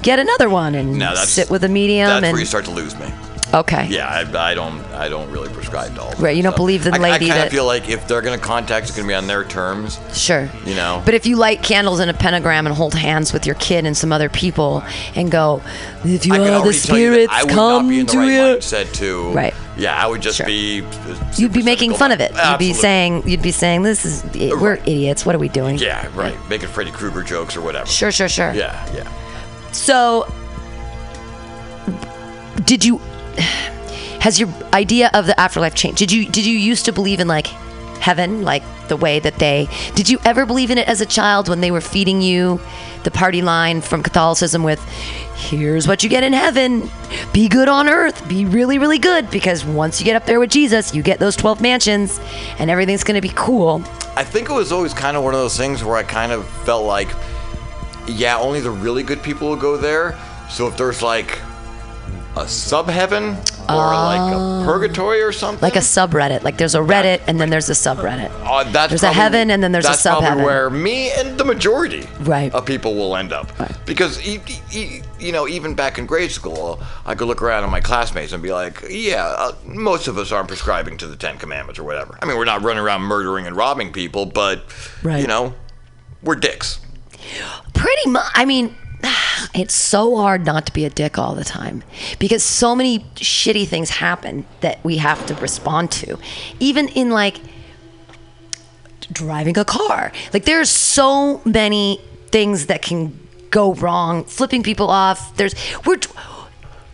[0.03, 2.71] get another one and No, sit with a medium That's and where you start to
[2.71, 3.13] lose me.
[3.55, 3.87] Okay.
[3.89, 4.85] Yeah, I, I don't.
[4.93, 6.13] I don't really prescribe to all.
[6.19, 6.57] Right, you don't stuff.
[6.57, 9.09] believe the I, lady I kind of feel like if they're gonna contact, it's gonna
[9.09, 9.99] be on their terms.
[10.13, 10.49] Sure.
[10.65, 11.03] You know.
[11.05, 13.97] But if you light candles in a pentagram and hold hands with your kid and
[13.97, 14.83] some other people
[15.15, 15.63] and go,
[16.05, 18.41] if you are the spirits I would come not be in the to right you.
[18.59, 19.31] mindset to.
[19.33, 19.55] Right.
[19.77, 20.47] Yeah, I would just Sure.
[20.47, 20.85] be.
[21.37, 22.33] You'd be making fun of it.
[22.33, 22.67] Absolutely.
[22.67, 24.25] You'd be saying, you'd be saying, this is,
[24.61, 24.83] we're Right.
[24.89, 25.25] idiots.
[25.25, 25.79] What are we doing?
[25.79, 26.37] Yeah, right.
[26.49, 27.87] Making Freddy Krueger jokes or whatever.
[27.87, 28.53] Sure, sure, sure.
[28.55, 29.09] Yeah, yeah.
[29.71, 30.27] So,
[32.65, 33.01] did you?
[34.21, 35.99] Has your idea of the afterlife changed?
[35.99, 37.47] Did you did you used to believe in like
[38.01, 39.69] heaven, like the way that they?
[39.95, 42.61] Did you ever believe in it as a child when they were feeding you
[43.05, 44.83] the party line from Catholicism with,
[45.37, 46.91] "Here's what you get in heaven:
[47.33, 50.51] be good on earth, be really really good, because once you get up there with
[50.51, 52.21] Jesus, you get those twelve mansions,
[52.59, 53.83] and everything's gonna be cool."
[54.17, 56.45] I think it was always kind of one of those things where I kind of
[56.65, 57.09] felt like,
[58.09, 60.19] yeah, only the really good people will go there.
[60.51, 61.39] So if there's like
[62.39, 63.37] a sub heaven
[63.69, 65.61] or like a purgatory or something.
[65.61, 68.31] Like a subreddit, like there's a Reddit and then there's a subreddit.
[68.45, 70.45] Uh, that's There's a heaven and then there's a that's probably sub-heaven.
[70.45, 72.53] where me and the majority Right.
[72.55, 73.51] of people will end up.
[73.87, 77.65] Because e- e- e- you know, even back in grade school, I could look around
[77.65, 81.17] at my classmates and be like, "Yeah, uh, most of us aren't prescribing to the
[81.17, 82.17] Ten Commandments or whatever.
[82.23, 84.65] I mean, we're not running around murdering and robbing people, but
[85.03, 85.21] Right.
[85.21, 85.55] you know,
[86.23, 86.79] we're dicks."
[87.75, 88.27] Pretty much.
[88.35, 88.75] I mean,
[89.55, 91.83] it's so hard not to be a dick all the time
[92.19, 96.19] because so many shitty things happen that we have to respond to.
[96.61, 97.41] Even in like
[99.13, 103.19] driving a car, like there's so many things that can
[103.51, 104.25] go wrong.
[104.25, 105.37] Flipping people off.
[105.37, 105.99] There's we're.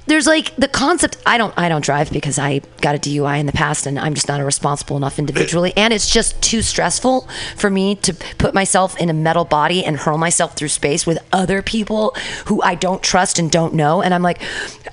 [0.07, 1.17] There's like the concept.
[1.25, 1.55] I don't.
[1.57, 4.39] I don't drive because I got a DUI in the past, and I'm just not
[4.39, 5.73] a responsible enough individually.
[5.77, 7.27] And it's just too stressful
[7.57, 11.19] for me to put myself in a metal body and hurl myself through space with
[11.33, 12.15] other people
[12.47, 14.03] who I don't trust and don't know.
[14.03, 14.43] And I'm like,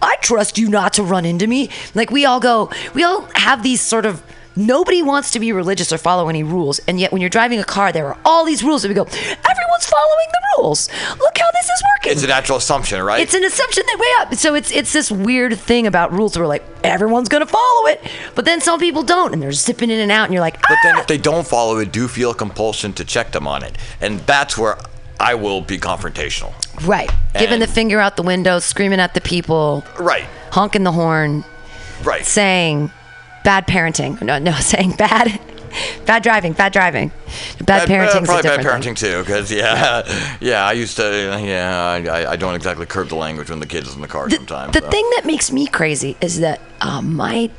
[0.01, 1.69] I trust you not to run into me.
[1.93, 2.69] Like we all go.
[2.93, 4.23] We all have these sort of.
[4.55, 7.63] Nobody wants to be religious or follow any rules, and yet when you're driving a
[7.63, 9.03] car, there are all these rules that we go.
[9.03, 10.89] Everyone's following the rules.
[11.19, 12.11] Look how this is working.
[12.11, 13.21] It's a natural assumption, right?
[13.21, 14.35] It's an assumption that way up.
[14.35, 18.01] So it's it's this weird thing about rules where like everyone's gonna follow it,
[18.35, 20.77] but then some people don't, and they're zipping in and out, and you're like, but
[20.83, 23.63] then "Ah!" if they don't follow it, do feel a compulsion to check them on
[23.63, 24.77] it, and that's where
[25.19, 26.53] I will be confrontational.
[26.83, 30.25] right, giving the finger out the window, screaming at the people, Right.
[30.51, 31.45] honking the horn,
[32.03, 32.25] Right.
[32.25, 32.91] saying
[33.43, 34.21] bad parenting.
[34.21, 35.39] No, no, saying bad,
[36.05, 37.11] bad driving, bad driving,
[37.61, 38.25] bad, uh, parenting.
[38.25, 38.65] probably bad thing.
[38.65, 43.15] parenting too, because yeah, yeah, I used to, yeah, I, I don't exactly curb the
[43.15, 44.73] language when the kid is in the car the, sometimes.
[44.73, 44.89] the so.
[44.89, 47.49] thing that makes me crazy is that uh, my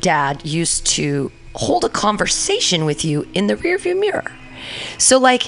[0.00, 4.30] dad used to hold a conversation with you in the rearview mirror.
[4.98, 5.44] So like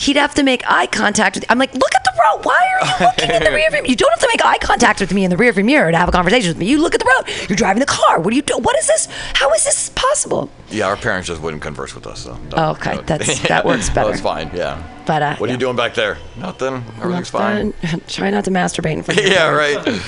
[0.00, 1.44] he'd have to make eye contact with.
[1.50, 2.44] I'm like, look at the road.
[2.44, 3.82] Why are you looking in the rear view?
[3.84, 5.98] You don't have to make eye contact with me in the rear view mirror to
[5.98, 6.66] have a conversation with me.
[6.66, 7.48] You look at the road.
[7.48, 8.18] You're driving the car.
[8.20, 8.58] What do you do?
[8.58, 9.08] What is this?
[9.34, 10.50] How is this possible?
[10.70, 12.38] Yeah, our parents just wouldn't converse with us, so.
[12.54, 13.00] Oh, okay.
[13.06, 14.10] That's- that works better.
[14.10, 14.50] That's fine.
[14.54, 14.82] Yeah.
[15.06, 15.54] But uh, What are yeah.
[15.54, 16.18] you doing back there?
[16.36, 16.84] Nothing.
[17.00, 17.74] Everything's fine.
[18.08, 20.00] Try not to masturbate in front yeah, right.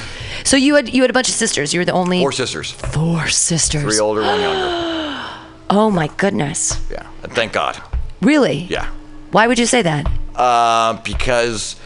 [0.45, 1.75] So you had you had a bunch of sisters.
[1.75, 3.83] You were the only Four sisters, four sisters.
[3.83, 4.89] three older, one younger.
[5.71, 6.79] Oh my goodness.
[6.91, 7.81] Yeah, and thank God.
[8.21, 8.67] Really?
[8.69, 8.91] Yeah.
[9.33, 10.11] Why would you say that?
[10.37, 11.77] Uh, because,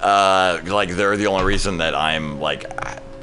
[0.00, 2.64] uh, like they're the only reason that I'm like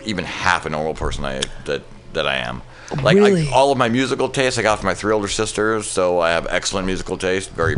[0.06, 2.62] even half a normal person I that that I am.
[3.02, 3.48] Like Really?
[3.48, 6.32] I, all of my musical tastes I got from my three older sisters, so I
[6.32, 7.76] have excellent musical taste, very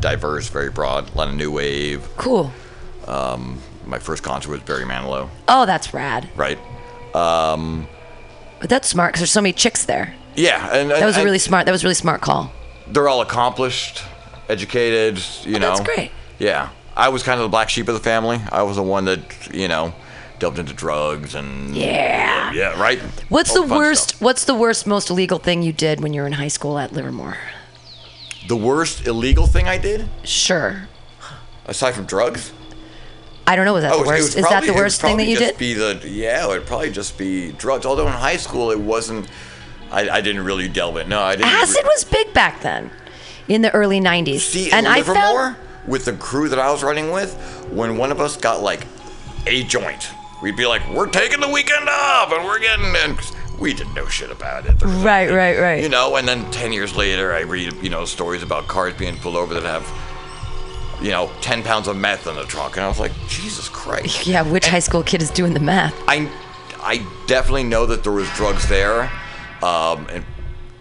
[0.00, 2.06] diverse, very broad, a lot of new wave.
[2.16, 2.50] Cool.
[3.06, 6.28] Um, My first concert was Barry Manilow, Oh, that's rad.
[6.34, 6.58] right?
[7.14, 7.86] Um,
[8.60, 10.14] But that's smart because there's so many chicks there.
[10.34, 11.66] Yeah, and That was a really smart.
[11.66, 12.50] That was a really smart call.
[12.88, 14.02] they're all accomplished,
[14.48, 15.72] educated, you know.
[15.72, 16.10] Oh, that's great.
[16.38, 16.70] Yeah.
[16.96, 18.40] I was kind of the black sheep of the family.
[18.50, 19.92] I was the one that, you know,
[20.38, 22.52] delved into drugs and Yeah.
[22.52, 22.98] yeah, right.
[23.28, 24.08] What's All the worst?
[24.10, 24.22] stuff.
[24.22, 26.92] What's the worst, most illegal thing you did when you were in high school at
[26.92, 27.36] Livermore?
[28.48, 30.88] The worst illegal thing I did, Sure.
[31.66, 32.52] aside from drugs?
[33.46, 33.76] I don't know.
[33.76, 34.36] Is that Oh, the was worst?
[34.36, 35.58] Is that the worst thing that probably you did?
[35.58, 37.86] Be the yeah, it would probably just be drugs.
[37.86, 39.28] Although in high school it wasn't.
[39.92, 41.08] I, I didn't really delve in.
[41.08, 41.52] No, I didn't.
[41.52, 42.90] Acid was big back then,
[43.48, 44.40] in the early '90s.
[44.40, 47.34] See, and in I found with the crew that I was running with,
[47.70, 48.86] when one of us got like
[49.46, 50.10] a joint,
[50.42, 53.18] we'd be like, "We're taking the weekend off, and we're getting," and
[53.58, 54.82] we didn't know shit about it.
[54.82, 55.82] Right, right, right.
[55.82, 59.16] You know, and then 10 years later, I read, you know, stories about cars being
[59.16, 62.76] pulled over that have, you know, 10 pounds of meth in the trunk.
[62.76, 64.26] And I was like, Jesus Christ.
[64.26, 65.94] yeah, which high school kid is doing the math?
[66.06, 66.30] I,
[66.80, 69.10] I definitely know that there was drugs there.
[69.62, 70.24] Um, and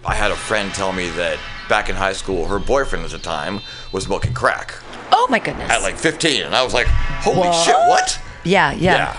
[0.04, 1.40] I had a friend tell me that
[1.70, 3.62] back in high school, her boyfriend at the time
[3.92, 4.76] was smoking crack
[5.12, 5.70] Oh my goodness.
[5.72, 6.44] at like 15.
[6.44, 8.20] And I was like, holy shit, what?
[8.44, 9.18] yeah, yeah.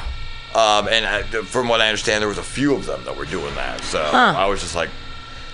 [0.55, 0.61] Yeah.
[0.61, 3.27] Um, and I, from what I understand, there was a few of them that were
[3.27, 3.83] doing that.
[3.83, 4.89] So I was just like,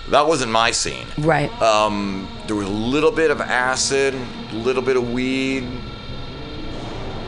[0.09, 1.05] that wasn't my scene.
[1.17, 1.51] Right.
[1.61, 4.13] Um, there was a little bit of acid,
[4.51, 5.67] a little bit of weed.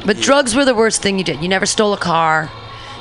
[0.06, 1.42] but drugs were the worst thing you did.
[1.42, 2.52] You never stole a car.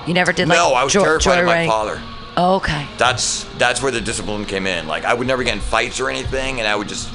[0.06, 2.00] You never did like no, I was jo- terrified of my father.
[2.36, 2.86] Oh, okay.
[2.98, 4.86] That's that's where the discipline came in.
[4.88, 7.10] Like I would never get in fights or anything, and I would just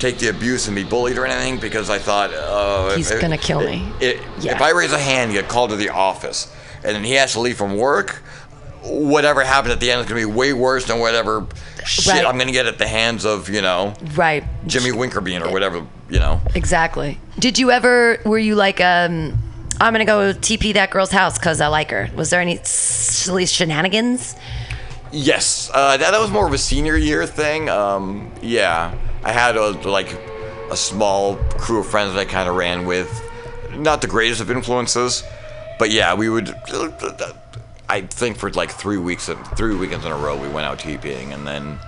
[0.00, 3.38] take the abuse and be bullied or anything because I thought uh, He's if- gonna
[3.38, 3.92] kill if- me.
[4.00, 4.54] If, Yeah.
[4.56, 6.52] if I raise a hand, get called to the office,
[6.82, 8.22] and then he has to leave from work.
[8.82, 11.46] Whatever happens at the end is gonna be way worse than whatever
[11.84, 12.24] shit Right.
[12.26, 14.44] I'm gonna get at the hands of you know Right.
[14.66, 16.40] Jimmy Winkerbean or whatever you know.
[16.54, 17.18] Exactly.
[17.38, 18.18] Did you ever?
[18.24, 19.38] Were you like, um,
[19.80, 22.08] I'm gonna go TP that girl's house because I like her?
[22.14, 24.34] Was there any silly shenanigans?
[25.12, 27.68] Yes, uh, that, that was more of a senior year thing.
[27.68, 30.12] Um, yeah, I had a, like
[30.70, 33.22] a small crew of friends that I kind of ran with.
[33.72, 35.22] Not the greatest of influences,
[35.78, 36.54] but yeah, we would.
[37.88, 41.34] I think for like three weeks, three weekends in a row, we went out TPing,
[41.34, 41.78] and then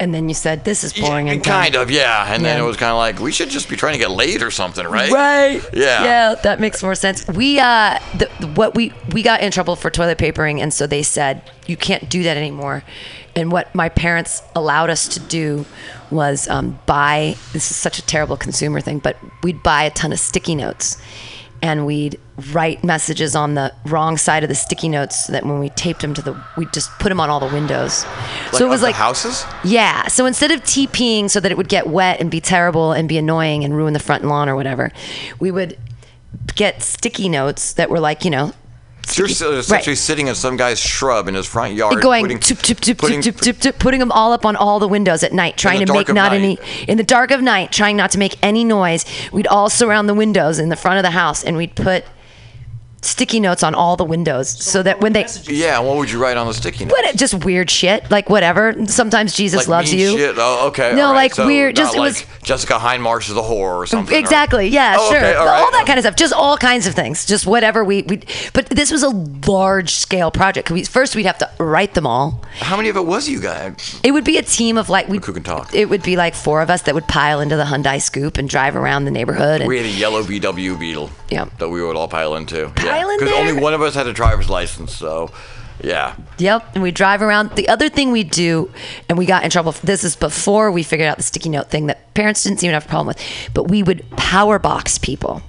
[0.00, 2.32] And then you said, "This is boring." Yeah, and kind of, yeah.
[2.32, 4.42] And then it was kind of like we should just be trying to get laid
[4.42, 5.10] or something, right?
[5.10, 5.62] Right.
[5.72, 6.04] Yeah.
[6.04, 7.26] Yeah, that makes more sense.
[7.28, 11.02] We uh, the, what we we got in trouble for toilet papering, and so they
[11.02, 12.82] said you can't do that anymore.
[13.36, 15.66] And what my parents allowed us to do
[16.10, 17.36] was um, buy.
[17.52, 21.00] This is such a terrible consumer thing, but we'd buy a ton of sticky notes,
[21.64, 22.20] and we'd
[22.52, 26.02] write messages on the wrong side of the sticky notes so that when we taped
[26.02, 28.04] them to the, we'd just put them on all the windows.
[28.04, 29.46] Like so it was like houses.
[29.64, 30.06] yeah.
[30.08, 33.16] So instead of TPing so that it would get wet and be terrible and be
[33.16, 34.92] annoying and ruin the front lawn or whatever,
[35.40, 35.78] we would
[36.54, 38.52] get sticky notes that were like, you know,
[39.16, 39.98] you're uh, essentially right.
[39.98, 42.26] sitting in some guy's shrub in his front yard, going
[42.98, 46.32] putting- putting them all up on all the windows at night, trying to make not
[46.32, 46.36] night.
[46.36, 49.04] any in the dark of night, trying not to make any noise.
[49.32, 52.04] We'd all surround the windows in the front of the house, and we'd put
[53.04, 55.58] sticky notes on all the windows so that when they Messages.
[55.58, 56.92] Yeah, what would you write on the sticky note?
[56.92, 58.74] what just weird shit like whatever.
[58.86, 60.18] Sometimes Jesus like loves mean you.
[60.18, 60.34] Shit?
[60.38, 60.94] Oh, okay.
[60.94, 61.16] No, all right.
[61.18, 64.14] like So weird- not just- it like was- Jessica Heinmarsh is a whore or something.
[64.14, 64.68] or- Exactly.
[64.68, 65.18] Yeah, Oh, sure.
[65.18, 65.72] okay, all all, right.
[65.72, 66.16] that kind of stuff.
[66.16, 67.24] Just all kinds of things.
[67.24, 68.20] Just whatever we we.
[68.52, 69.08] But this was a
[69.46, 70.70] large scale project.
[70.70, 72.42] We, first, we'd have to write them all.
[72.60, 73.98] How many of it was you guys?
[74.02, 75.18] It would be a team of like we.
[75.18, 75.74] Who can talk?
[75.74, 78.48] It would be like four of us that would pile into the Hyundai Scoupe and
[78.48, 79.60] drive around the neighborhood.
[79.62, 81.10] And, We had a yellow VW Beetle.
[81.34, 81.46] Yeah.
[81.58, 82.68] That we would all pile into.
[82.76, 85.32] Pile in Because only one of us had a driver's license, so
[85.82, 86.14] yeah.
[86.38, 87.50] Yep, and we drive around.
[87.56, 88.70] The other thing we do,
[89.08, 89.72] and we got in trouble.
[89.82, 92.74] This is before we figured out the sticky note thing that parents didn't seem to
[92.74, 93.20] have a problem with.
[93.52, 95.42] But we would power box people.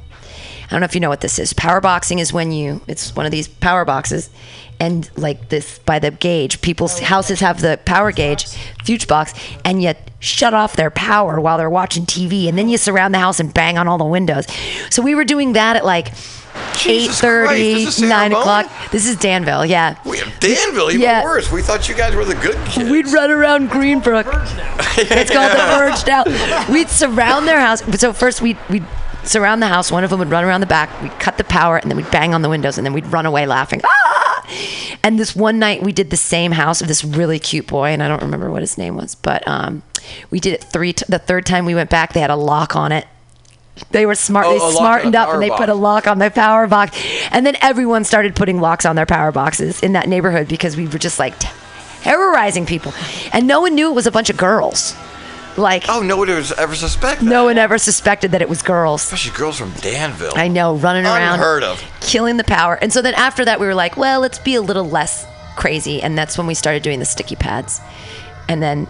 [0.66, 1.54] I don't know if you know what this is.
[1.54, 2.82] Power boxing is when you.
[2.88, 4.32] It's one of these power boxes,
[4.80, 6.62] and like this by the gauge.
[6.62, 8.48] People's houses have the power gauge,
[8.84, 12.78] fuse box, and you shut off their power while they're watching TV, and then you
[12.78, 14.46] surround the house and bang on all the windows.
[14.90, 16.12] So we were doing that at like.
[16.88, 18.72] Eight Jesus Christ, thirty, nine o'clock.
[18.92, 19.98] This is Danville, yeah.
[20.06, 21.24] We have Danville, even Yeah.
[21.24, 21.52] worse.
[21.52, 22.90] We thought you guys were the good kids.
[22.90, 24.24] We'd run around Greenbrook.
[24.24, 24.78] Verge now.
[25.20, 26.72] It's called the Verge now.
[26.72, 27.82] We'd surround their house.
[28.00, 28.86] So first we'd we'd
[29.24, 29.92] surround the house.
[29.92, 30.90] One of them would run around the back.
[31.02, 33.26] We'd cut the power, and then we'd bang on the windows, and then we'd run
[33.26, 33.82] away laughing.
[33.84, 34.25] Ah!
[35.04, 38.02] And this one night we did the same house of this really cute boy, and
[38.02, 39.84] I don't remember what his name was, but um,
[40.32, 40.94] we did it three.
[40.94, 43.08] T- the third time we went back, they had a lock on it.
[43.92, 44.46] They were smart.
[44.48, 45.60] Oh, they a lock on the smartened up and they box.
[45.60, 46.98] put a lock on their power box.
[47.32, 50.88] And then everyone started putting locks on their power boxes in that neighborhood because we
[50.88, 51.34] were just like
[52.02, 52.94] terrorizing people.
[53.34, 54.96] And no one knew it was a bunch of girls.
[55.58, 57.26] Like, Oh, nobody was ever suspect that.
[57.26, 59.04] no one ever suspected that it was girls.
[59.04, 60.34] Especially girls from Danville.
[60.36, 61.82] I know, running around, Unheard of.
[62.02, 62.76] killing the power.
[62.76, 65.26] And so then after that, we were like, well, let's be a little less
[65.56, 66.02] crazy.
[66.02, 67.80] And that's when we started doing the sticky pads.
[68.50, 68.88] And then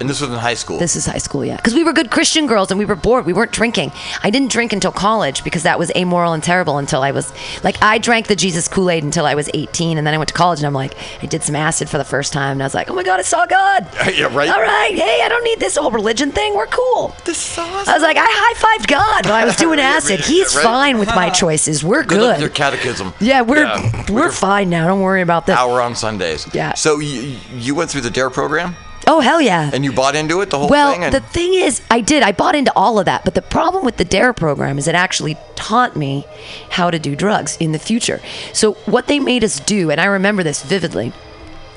[0.00, 0.78] And this was in high school.
[0.78, 1.56] this is high school, yeah.
[1.56, 3.26] Because we were good Christian girls and we were bored.
[3.26, 3.90] We weren't drinking.
[4.22, 7.32] I didn't drink until college because that was amoral and terrible until I was
[7.64, 9.98] like, I drank the Jesus Kool Aid until I was 18.
[9.98, 12.04] And then I went to college and I'm like, I did some acid for the
[12.04, 12.52] first time.
[12.52, 13.88] And I was like, oh my God, I saw God.
[14.14, 14.48] Yeah, right.
[14.48, 14.94] All right.
[14.94, 16.54] Hey, I don't need this whole religion thing.
[16.54, 17.14] We're cool.
[17.24, 20.20] This is I was like, I high fived God while I was doing acid.
[20.20, 20.62] He's Right.
[20.64, 21.82] fine with my choices.
[21.82, 23.12] We're Good with your catechism.
[23.20, 24.04] Yeah, we're Yeah.
[24.10, 24.86] we're fine now.
[24.86, 25.56] Don't worry about this.
[25.56, 26.46] Hour on Sundays.
[26.54, 26.74] Yeah.
[26.74, 28.76] So you, you went through the DARE program
[29.10, 29.70] Oh hell yeah.
[29.72, 31.02] and you bought into it, the whole Well, thing?
[31.04, 32.22] And the thing is, I did.
[32.22, 33.24] I bought into all of that.
[33.24, 36.26] But the problem with the DARE program is it actually taught me
[36.70, 38.20] how to do drugs in the future.
[38.52, 41.12] So, what they made us do, and I remember this vividly,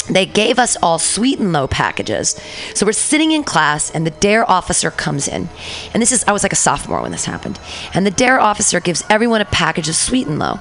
[0.10, 2.40] they gave us all sweet and low packages.
[2.76, 5.48] So, we're sitting in class, and the DARE officer comes in.
[5.94, 7.60] And this is, I was like a sophomore when this happened.
[7.94, 10.60] And the DARE officer gives everyone a package of sweet and low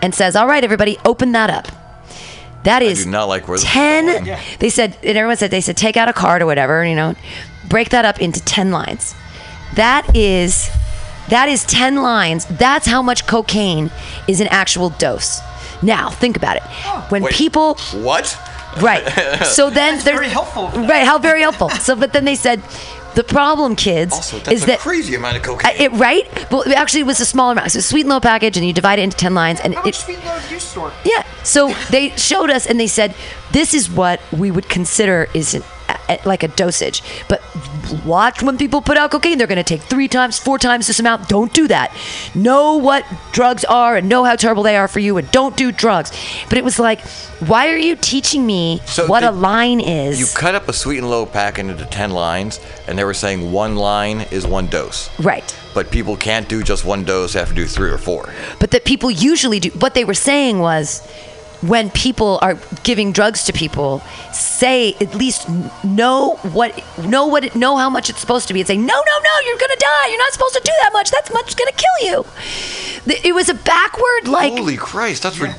[0.00, 1.66] and says, All right, everybody, open that up.
[2.64, 4.38] That is do not like where this is 10 going.
[4.58, 7.14] they said and everyone said they said take out a card or whatever you know
[7.68, 9.14] break that up into 10 lines
[9.76, 10.70] that is
[11.28, 13.90] that is 10 lines that's how much cocaine
[14.28, 15.40] is an actual dose
[15.82, 17.06] now think about it oh.
[17.08, 17.32] when Wait.
[17.32, 18.36] people what?
[18.80, 19.06] right
[19.44, 20.68] so then That's there's very helpful.
[20.82, 22.62] right how very helpful so but then they said
[23.14, 25.74] the problem kids Also, is a that crazy amount of cocaine.
[25.78, 28.66] it right well actually it was a smaller amount so sweet and low package and
[28.66, 30.92] you divide it into 10 lines and How it, much sweet load do you store?
[31.04, 31.24] yeah.
[31.42, 33.14] So they showed us and they said,
[33.52, 37.02] this is what we would consider is an, a, like a dosage.
[37.28, 37.40] But
[38.04, 40.98] watch when people put out cocaine, they're going to take three times, four times this
[41.00, 41.28] amount.
[41.28, 41.94] Don't do that.
[42.34, 45.72] Know what drugs are and know how terrible they are for you and don't do
[45.72, 46.12] drugs.
[46.48, 47.00] But it was like,
[47.50, 50.20] why are you teaching me So what a line is?
[50.20, 53.50] you cut up a sweet and low pack into 10 lines, and they were saying
[53.52, 55.10] one line is one dose.
[55.20, 55.56] right.
[55.72, 58.28] But people can't do just one dose, they have to do three or four.
[58.58, 61.06] but that people usually do what they were saying was
[61.62, 64.00] when people are giving drugs to people
[64.32, 65.48] say at least
[65.84, 66.72] know what
[67.04, 69.30] know what it, know how much it's supposed to be and say no no no
[69.46, 70.06] you're gonna die.
[70.08, 71.10] You're not supposed to do that much.
[71.10, 72.24] That's much gonna kill you.
[73.24, 75.54] It was a backward like Holy Christ, that's rid-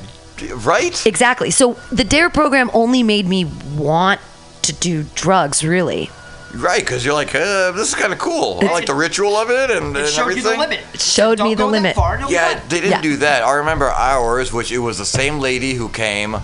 [0.66, 1.06] right?
[1.06, 1.52] exactly.
[1.52, 3.46] So the dare program only made me
[3.76, 4.20] want
[4.64, 6.10] to do drugs really
[6.54, 8.60] Right, because you're like, uh, this is kind of cool.
[8.62, 10.44] I like the ritual of it and, It and showed everything.
[10.46, 10.80] you the limit.
[10.94, 11.96] It showed Don't me the limit.
[11.96, 12.62] far, no Yeah, fun.
[12.70, 13.02] they didn't Yeah.
[13.02, 13.44] do that.
[13.44, 16.38] I remember ours, which it was the same lady who came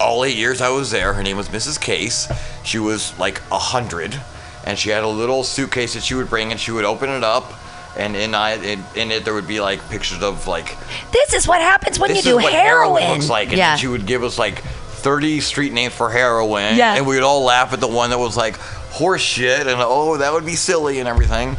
[0.00, 1.12] all eight years I was there.
[1.12, 1.80] Her name was Mrs.
[1.80, 2.26] Case.
[2.64, 4.18] She was like a hundred,
[4.64, 7.22] and she had a little suitcase that she would bring, and she would open it
[7.22, 7.52] up,
[7.96, 10.76] and in I in, in it there would be like pictures of like
[11.12, 13.88] this is what happens when you do is what heroin, looks like, and yeah she
[13.88, 14.62] would give us like.
[15.02, 16.94] 30 street names for heroin, Yeah.
[16.94, 18.56] and we would all laugh at the one that was like
[19.02, 21.56] horse shit, and oh, that would be silly and everything.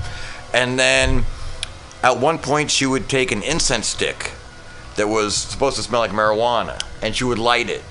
[0.54, 1.26] And then
[2.02, 4.32] at one point, she would take an incense stick
[4.96, 7.84] that was supposed to smell like marijuana, and she would light it,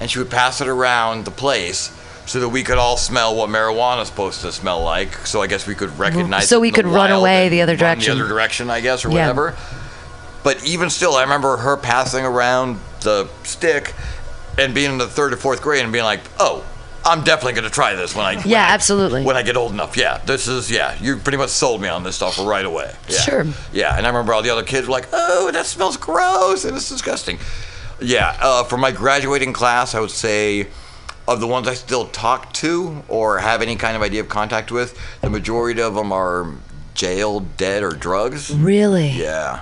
[0.00, 3.48] and she would pass it around the place so that we could all smell what
[3.48, 5.14] marijuana is supposed to smell like.
[5.26, 6.02] So I guess we could mm-hmm.
[6.02, 6.44] recognize.
[6.44, 6.48] It.
[6.48, 8.18] So we could run away the other direction.
[8.18, 9.28] The other direction, I guess, or Yeah.
[9.28, 9.56] whatever.
[10.42, 13.94] But even still, I remember her passing around the stick
[14.58, 16.64] and being in the third or fourth grade and being like, "Oh,
[17.06, 19.22] I'm definitely going to try this when I when Yeah, I- absolutely.
[19.24, 20.96] when I get old enough." Yeah, this is yeah.
[21.00, 22.94] You pretty much sold me on this stuff right away.
[23.08, 23.18] Yeah.
[23.20, 23.46] Sure.
[23.72, 26.76] Yeah, and I remember all the other kids were like, "Oh, that smells gross and
[26.76, 27.38] it's disgusting."
[28.00, 30.66] Yeah, uh, for my graduating class, I would say
[31.28, 34.70] of the ones I still talk to or have any kind of idea of contact
[34.70, 36.46] with, the majority of them are
[36.94, 38.50] jailed, dead, or drugs.
[38.54, 39.60] really Yeah.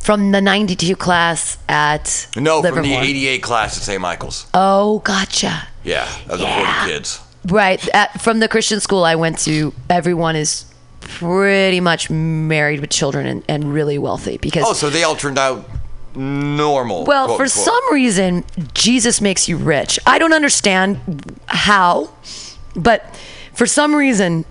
[0.00, 4.00] from the 92 class at No, from the 88 class at St.
[4.00, 4.46] Michael's.
[4.54, 6.82] oh gotcha Yeah, of the Yeah.
[6.82, 7.20] 40 kids.
[7.46, 7.88] Right.
[7.94, 10.64] At, from the Christian school I went to, everyone is
[11.00, 15.38] pretty much married with children and, and really wealthy because Oh, so they all turned
[15.38, 15.64] out
[16.14, 17.04] normal.
[17.04, 17.64] Well, quote, for unquote.
[17.64, 18.44] some reason,
[18.74, 19.98] Jesus makes you rich.
[20.04, 20.98] I don't understand
[21.46, 22.10] how,
[22.74, 23.04] but
[23.54, 24.44] for some reason,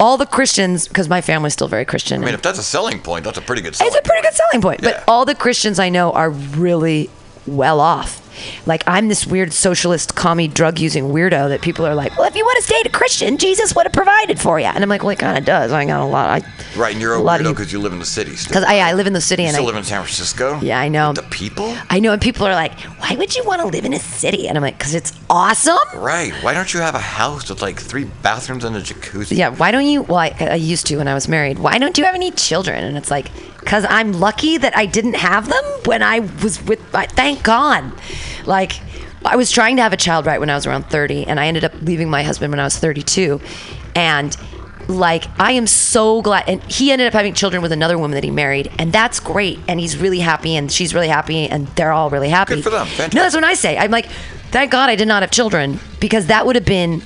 [0.00, 2.22] all the Christians, because my family's still very Christian.
[2.22, 4.22] I mean, if that's a selling point, that's a pretty good selling it's a pretty
[4.22, 4.80] good selling point.
[4.82, 4.90] Yeah.
[4.92, 7.10] But all the Christians I know are really
[7.46, 8.20] well off.
[8.66, 12.34] Like I'm this weird socialist, commie, drug using weirdo that people are like, well, if
[12.34, 14.66] you would have stayed a Christian, Jesus would have provided for you.
[14.66, 15.72] And I'm like, well, he kind of does.
[15.72, 16.42] I got a lot.
[16.42, 18.32] I, Right, and you're a, of weirdo because you live in the city.
[18.32, 20.58] Because I, I live in the city you and still I, live in San Francisco?
[20.60, 21.12] Yeah, I know.
[21.12, 21.76] The people?
[21.88, 24.48] I know, and people are like, why would you want to live in a city?
[24.48, 25.76] And I'm like, because it's awesome.
[25.94, 26.32] Right.
[26.42, 29.36] Why don't you have a house with like three bathrooms and a jacuzzi?
[29.36, 30.02] Yeah, why don't you?
[30.02, 31.58] Well, I, I used to when I was married.
[31.60, 32.82] Why don't you have any children?
[32.82, 33.28] And it's like,
[33.64, 36.94] because I'm lucky that I didn't have them when I was with.
[36.94, 37.92] I, thank God.
[38.44, 38.80] Like,
[39.24, 41.46] I was trying to have a child right when I was around 30, and I
[41.46, 43.40] ended up leaving my husband when I was 32.
[43.94, 44.36] And
[44.86, 46.44] like, I am so glad.
[46.46, 49.58] And he ended up having children with another woman that he married, and that's great.
[49.66, 52.56] And he's really happy, and she's really happy, and they're all really happy.
[52.56, 52.86] Good for them.
[53.14, 53.78] No, that's what I say.
[53.78, 54.06] I'm like,
[54.50, 57.02] thank God I did not have children because that would have been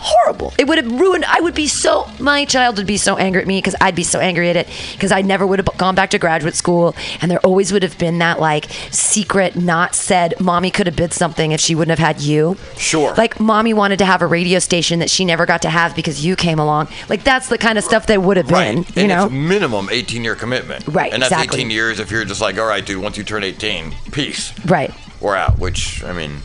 [0.00, 0.52] horrible.
[0.58, 1.24] It would have ruined.
[1.26, 2.08] I would be so.
[2.18, 4.68] My child would be so angry at me because I'd be so angry at it
[4.92, 7.98] because I never would have gone back to graduate school, and there always would have
[7.98, 10.34] been that like secret, not said.
[10.40, 12.56] Mommy could have bid something if she wouldn't have had you.
[12.76, 13.14] Sure.
[13.14, 16.24] Like mommy wanted to have a radio station that she never got to have because
[16.24, 16.88] you came along.
[17.08, 18.74] Like that's the kind of stuff that would have Right.
[18.74, 18.84] been.
[18.84, 19.24] and You know.
[19.24, 20.84] it's minimum 18 year commitment.
[20.88, 21.60] Right, And that's exactly.
[21.60, 24.52] 18 years if you're just like, all right, dude, once you turn 18, peace.
[24.66, 24.92] Right.
[25.20, 25.58] We're out.
[25.58, 26.38] Which, I mean,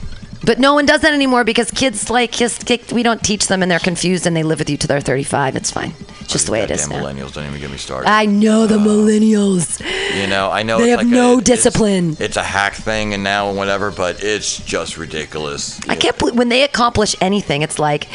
[0.46, 3.72] But no one does that anymore because kids like just we don't teach them and
[3.72, 5.56] they're confused and they live with you till they're 35.
[5.56, 5.94] It's fine.
[6.22, 7.02] It's just the way it is now.
[7.02, 8.10] millennials don't even get me started.
[8.10, 9.80] I know the uh, millennials.
[10.20, 12.18] you know, I know They it's have like no a, discipline.
[12.20, 15.80] It's, a hack thing and now and whatever, but it's just ridiculous.
[15.88, 18.08] I can't believe when they accomplish anything, it's like,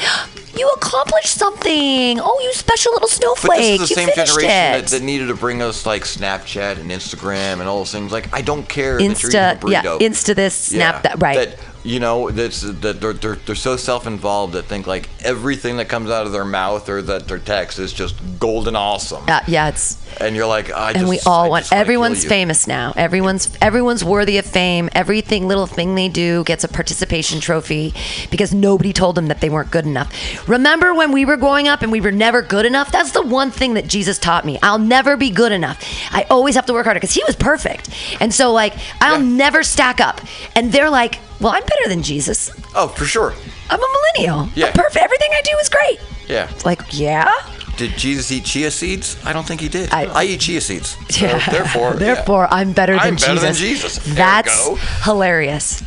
[0.56, 2.18] you accomplished something.
[2.20, 3.78] Oh, you special little snowflake.
[3.78, 6.78] But this is the you same generation that, that needed to bring us like Snapchat
[6.78, 8.12] and Instagram and all those things.
[8.12, 9.82] Like, I don't care that you're eating a Insta, yeah.
[10.06, 11.50] Insta this, snap Yeah, that, right.
[11.50, 15.88] That you know, that's that they're, they're they're so self-involved that think like everything that
[15.88, 19.24] comes out of their mouth or that their text is just golden awesome.
[19.28, 21.78] Uh, yeah, it's And you're like, I and just, we all I want just wanna
[21.78, 22.92] kill everyone's famous now.
[22.96, 24.90] Everyone's everyone's worthy of fame.
[24.92, 27.94] Everything little thing they do gets a participation trophy
[28.30, 30.46] because nobody told them that they weren't good enough.
[30.48, 32.92] Remember when we were growing up and we were never good enough?
[32.92, 34.58] That's the one thing that Jesus taught me.
[34.62, 35.82] I'll never be good enough.
[36.12, 37.88] I always have to work harder because he was perfect.
[38.20, 39.26] And so like I'll Yeah.
[39.28, 40.20] never stack up.
[40.54, 42.50] And they're like, "Well, I'm better than Jesus.
[42.74, 43.32] Oh, for sure.
[43.70, 43.86] I'm a
[44.16, 44.48] millennial.
[44.54, 44.66] Yeah.
[44.66, 45.02] I'm perfect.
[45.04, 46.48] Everything I do is great." Yeah.
[46.50, 47.30] It's like, "Yeah."
[47.76, 49.16] Did Jesus eat chia seeds?
[49.24, 49.90] I don't think he did.
[49.90, 50.98] I- I, eat chia seeds.
[51.08, 51.38] So Yeah.
[51.50, 51.98] therefore, yeah.
[52.14, 53.42] therefore, I'm better than Jesus.
[53.42, 53.98] I'm Jesus.
[53.98, 54.14] better than Jesus.
[54.16, 55.82] That's hilarious.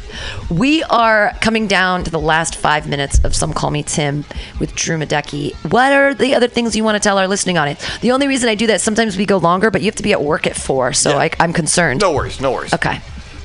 [0.49, 4.25] We are coming down to the last five minutes of Some Call Me Tim
[4.59, 5.53] with Drew Madecki.
[5.71, 7.85] What are the other things you want to tell our listening audience?
[7.99, 10.13] The only reason I do that, sometimes we go longer, but you have to be
[10.13, 11.17] at work at four, so Yeah.
[11.17, 12.01] I, I'm concerned.
[12.01, 12.41] No worries.
[12.41, 12.73] No worries.
[12.73, 13.01] Okay.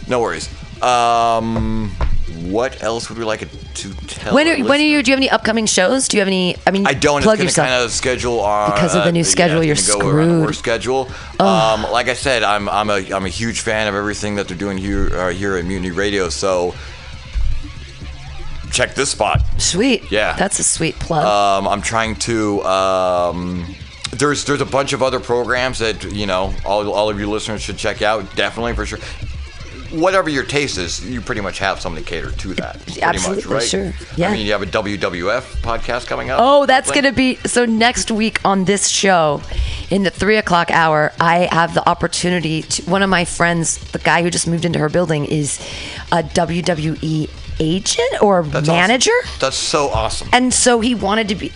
[0.07, 0.49] No worries.
[0.83, 1.91] Um,
[2.51, 4.35] what else would we like to tell?
[4.35, 5.03] When are, when are you?
[5.03, 6.09] Do you have any upcoming shows?
[6.09, 6.57] Do you have any?
[6.67, 7.23] I mean, I don't.
[7.23, 7.69] plug it's yourself.
[7.69, 10.11] kind of schedule on Because of the new uh, schedule, yeah, you're it's gonna go
[10.11, 10.57] around a screwed.
[10.57, 11.09] schedule.
[11.41, 14.57] Um, like I said, I'm I'm a I'm a huge fan of everything that they're
[14.57, 16.29] doing here uh, here at Mutiny Radio.
[16.29, 16.75] So
[18.71, 19.43] check this spot.
[19.59, 20.11] Sweet.
[20.11, 20.37] Yeah.
[20.37, 21.25] That's a sweet plug.
[21.25, 22.63] Um, I'm trying to.
[22.65, 23.75] Um,
[24.13, 27.63] there's there's a bunch of other programs that you know all, all of you listeners
[27.63, 28.35] should check out.
[28.37, 28.99] Definitely for sure.
[29.91, 32.81] Whatever your taste is, you pretty much have something catered to that.
[32.81, 33.63] Pretty Absolutely, much, right?
[33.63, 33.93] sure.
[34.17, 34.29] Yeah.
[34.29, 36.39] I mean, you have a WWF podcast coming up.
[36.43, 39.41] Oh, that's going to be so next week on this show
[39.91, 41.13] in the three o'clock hour.
[41.21, 42.83] I have the opportunity to.
[42.91, 45.59] One of my friends, the guy who just moved into her building, is
[46.13, 47.31] a WWE
[47.61, 49.11] agent or That's manager.
[49.25, 49.39] Awesome.
[49.41, 50.29] That's so awesome.
[50.33, 51.53] And so he wanted to be.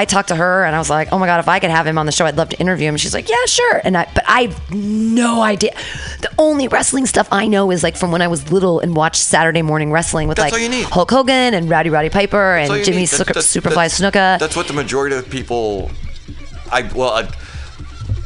[0.00, 1.86] I, talked to her and I was like, "Oh my god, if I could have
[1.86, 4.08] him on the show, I'd love to interview him." She's like, "Yeah, sure." And I,
[4.14, 5.74] but I have no idea.
[6.20, 9.22] The only wrestling stuff I know is like from when I was little and watched
[9.22, 10.84] Saturday morning wrestling with That's like.
[10.84, 13.08] Hulk Hogan and Rowdy Roddy Piper That's and Jimmy need.
[13.08, 14.38] That- Sucre- that- Superfly that's- Snuka.
[14.38, 15.90] That's what the majority of people.
[16.70, 17.28] I well, I,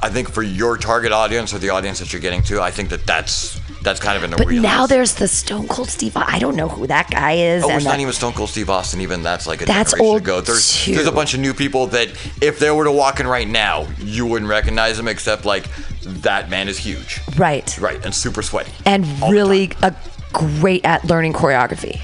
[0.02, 2.88] I think for your target audience or the audience that you're getting to, I think
[2.88, 6.16] that that's that's kind of in the But now there's the Stone Cold Steve.
[6.16, 7.64] I don't know who that guy is.
[7.64, 9.00] Oh, it's not even Stone Cold Steve Austin.
[9.00, 10.40] Even that's like a That's generation old ago.
[10.40, 10.94] There's too.
[10.94, 12.08] there's a bunch of new people that
[12.42, 15.08] if they were to walk in right now, you wouldn't recognize them.
[15.08, 15.66] Except like
[16.02, 17.78] that man is huge, right.
[17.80, 19.94] right, and super sweaty, And really a
[20.32, 22.00] great at learning choreography.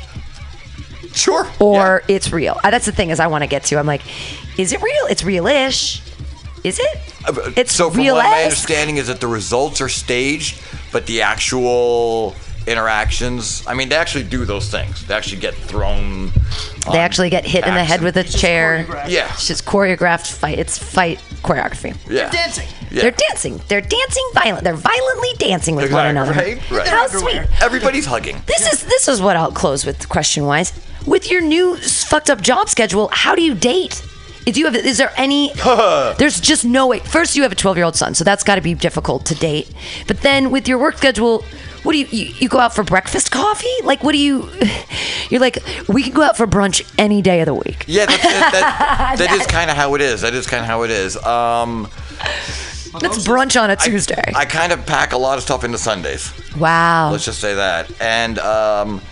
[1.15, 1.47] sure.
[1.61, 2.59] Or it's real.
[2.63, 3.79] Uh, That's the thing is I want to get to.
[3.79, 4.03] I'm like,
[4.59, 5.07] is it real?
[5.11, 6.03] It's real-ish.
[6.65, 6.99] Is it?
[7.57, 10.61] It's so from real what my understanding is that the results are staged,
[10.97, 12.35] but the actual
[12.67, 13.63] interactions.
[13.67, 15.07] I mean, they actually do those things.
[15.07, 16.33] They actually get thrown.
[16.91, 18.87] They actually get hit in the head with a chair.
[19.07, 19.31] Yeah.
[19.35, 20.59] It's just choreographed fight.
[20.59, 21.95] It's fight choreography.
[22.09, 22.31] Yeah.
[22.31, 22.67] Dancing.
[22.91, 23.03] Yeah.
[23.03, 23.61] They're dancing.
[23.69, 24.65] They're dancing violent.
[24.65, 26.33] They're violently dancing with one Exactly, another.
[26.33, 26.71] right?
[26.71, 26.89] Right.
[26.89, 27.43] How Their sweet.
[27.61, 28.41] Everybody's hugging.
[28.47, 30.73] This is this is what I'll close with question wise.
[31.07, 34.03] With your new fucked up job schedule, how do you date?
[34.47, 35.53] If you have, is there any?
[36.19, 37.01] there's just no way.
[37.01, 39.35] First, you have a 12 year old son, so that's got to be difficult to
[39.35, 39.69] date.
[40.07, 41.45] But then with your work schedule,
[41.83, 43.75] what do you, you you go out for breakfast coffee?
[43.83, 44.49] Like what do you?
[45.31, 47.85] You're like we can go out for brunch any day of the week.
[47.89, 50.21] Yeah, that's, that, that, that is kind of how it is.
[50.21, 51.17] That is kind of how it is.
[51.19, 51.89] Um,
[53.03, 54.33] Let's brunch on a Tuesday.
[54.35, 56.33] I kind of pack a lot of stuff into Sundays.
[56.57, 57.11] wow.
[57.11, 57.91] Let's just say that.
[58.01, 59.03] And um,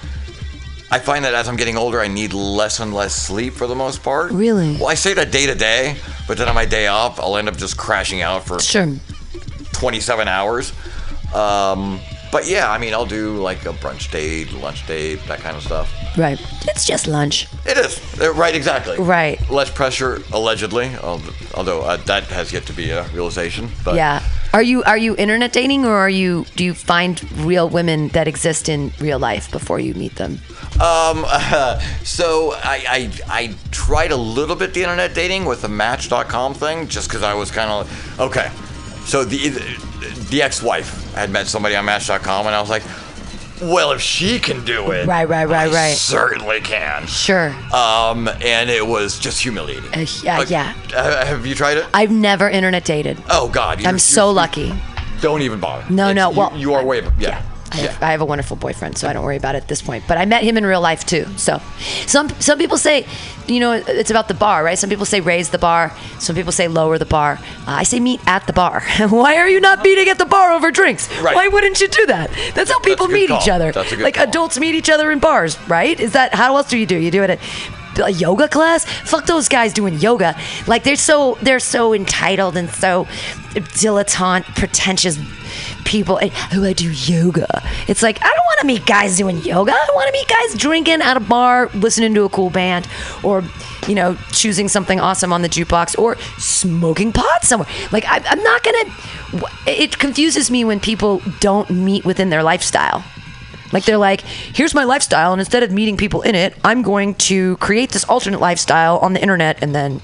[0.90, 3.74] I find that as I'm getting older, I need less and less sleep for the
[3.74, 4.30] most part.
[4.32, 4.76] Really?
[4.76, 5.96] Well, I say that day to day,
[6.28, 8.94] but then on my day off, I'll end up just crashing out for sure.
[9.72, 10.72] 27 hours.
[11.34, 12.00] Um,
[12.34, 15.62] but yeah, I mean, I'll do like a brunch date, lunch date, that kind of
[15.62, 15.94] stuff.
[16.18, 16.36] Right.
[16.66, 17.46] It's just lunch.
[17.64, 18.98] It is Uh, right, exactly.
[18.98, 19.38] Right.
[19.48, 20.90] Less pressure, allegedly.
[21.54, 23.68] Although uh, that has yet to be a realization.
[23.84, 24.20] But Yeah.
[24.52, 28.26] Are you are you internet dating or are you do you find real women that
[28.26, 30.40] exist in real life before you meet them?
[30.80, 31.24] Um,
[32.02, 36.88] so I, I I tried a little bit the internet dating with the Match.com thing,
[36.88, 37.86] just because I was kind of
[38.18, 38.50] okay.
[39.06, 39.50] So the
[40.30, 42.82] the ex-wife had met somebody on Match.com, and I was like,
[43.62, 45.96] well, if she can do it, Right, right, right, I right.
[45.96, 47.06] certainly can.
[47.06, 47.50] Sure.
[47.72, 49.92] Um, and it was just humiliating.
[49.94, 50.74] Uh, yeah, Like, yeah.
[50.94, 51.86] uh, have you tried it?
[51.94, 53.16] I've never internet dated.
[53.30, 54.74] oh God, you- I'm so lucky.
[55.20, 55.84] Don't even bother.
[55.88, 57.40] No, It's- no, you- well, you, are way, yeah,
[57.74, 57.90] I yeah.
[57.90, 60.04] have, I have a wonderful boyfriend, so I don't worry about it at this point.
[60.06, 61.26] But I met him in real life too.
[61.36, 61.60] So,
[62.06, 63.06] some some people say,
[63.48, 64.78] you know, it's about the bar, right?
[64.78, 65.92] Some people say raise the bar.
[66.18, 67.38] Some people say lower the bar.
[67.42, 68.82] Uh, I say meet at the bar.
[69.08, 71.08] Why are you not meeting at the bar over drinks?
[71.20, 71.34] Right.
[71.34, 72.30] Why wouldn't you do that?
[72.54, 73.42] That's how people good meet call.
[73.42, 73.72] each other.
[73.72, 74.28] That's a good like call.
[74.28, 75.98] adults meet each other in bars, right?
[75.98, 76.96] Is that how else do you do?
[76.96, 77.40] You do it at
[77.98, 78.84] a yoga class?
[78.84, 80.36] Fuck those guys doing yoga.
[80.66, 83.04] Like they're so they're so entitled and so
[83.54, 85.18] dilettante, pretentious
[85.84, 86.16] people.
[86.52, 87.62] who I do yoga.
[87.86, 89.72] It's like I don't want to meet guys doing yoga.
[89.72, 92.88] I want to meet guys drinking at a bar, listening to a cool band,
[93.22, 93.44] or
[93.86, 97.68] you know, choosing something awesome on the jukebox, or smoking pot somewhere.
[97.92, 98.94] Like I, I'm not gonna.
[99.66, 103.04] It confuses me when people don't meet within their lifestyle.
[103.74, 107.16] Like they're like, here's my lifestyle, and instead of meeting people in it, I'm going
[107.16, 110.00] to create this alternate lifestyle on the internet and then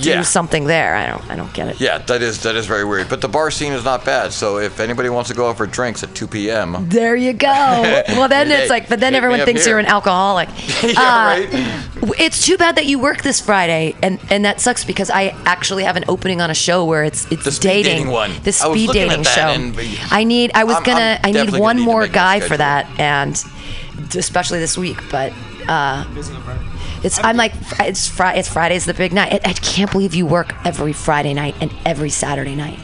[0.00, 0.22] do yeah.
[0.22, 0.94] something there.
[0.94, 1.80] I don't, I don't get it.
[1.80, 3.08] Yeah, that is that is very weird.
[3.08, 4.32] But the bar scene is not bad.
[4.32, 7.48] So if anybody wants to go out for drinks at 2 p.m., There you go.
[8.08, 9.72] Well, then Hey, it's like, but then everyone thinks here.
[9.74, 10.48] you're an alcoholic.
[10.82, 11.02] yeah, Uh,
[12.04, 12.20] right.
[12.20, 15.84] It's too bad that you work this Friday, and and that sucks because I actually
[15.84, 18.30] have an opening on a show where it's it's The speed dating, dating one.
[18.30, 19.48] the I was speed at dating that show.
[19.48, 19.76] and-
[20.10, 20.52] I need.
[20.54, 21.18] I was I'm- gonna.
[21.24, 23.34] I'm I need one need more guy for that, and
[24.14, 24.98] especially this week.
[25.10, 25.32] But
[25.66, 26.60] uh, Busy on Friday.
[27.04, 28.40] It's I'm like it's Friday.
[28.40, 29.32] It's Friday's the big night.
[29.44, 32.78] I, I can't believe you work every Friday night and every Saturday night.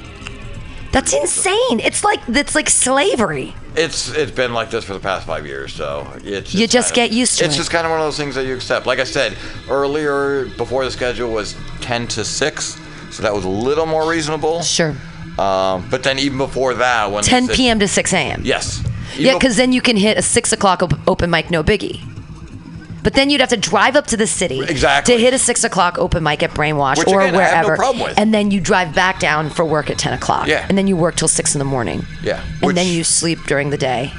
[0.92, 1.80] That's insane.
[1.80, 3.54] It's like it's like slavery.
[3.76, 7.06] It's it's been like this for the past five years, so it's You just kind
[7.06, 7.46] of- get used to It's it.
[7.46, 8.86] It's just kind of one of those things that you accept.
[8.86, 9.36] Like I said
[9.68, 12.78] earlier, before the schedule was ten to six,
[13.10, 14.62] so that was a little more reasonable.
[14.62, 14.94] Sure.
[15.36, 17.80] Um, but then even before that, when 10 p.m.
[17.80, 18.42] to 6 a.m.
[18.44, 18.84] Yes.
[19.16, 22.00] Yeah, because then you can hit a six o'clock op- open mic, no biggie.
[23.05, 25.14] But then you'd have to drive up to the city Exactly.
[25.14, 28.18] to hit a six o'clock open mic at Brainwash Which, or again, no wherever, with.
[28.18, 30.48] and then you drive back down for work at ten o'clock.
[30.48, 30.66] Yeah.
[30.68, 32.05] and then you work till six in the morning.
[32.22, 34.11] Yeah, and then you sleep during the day.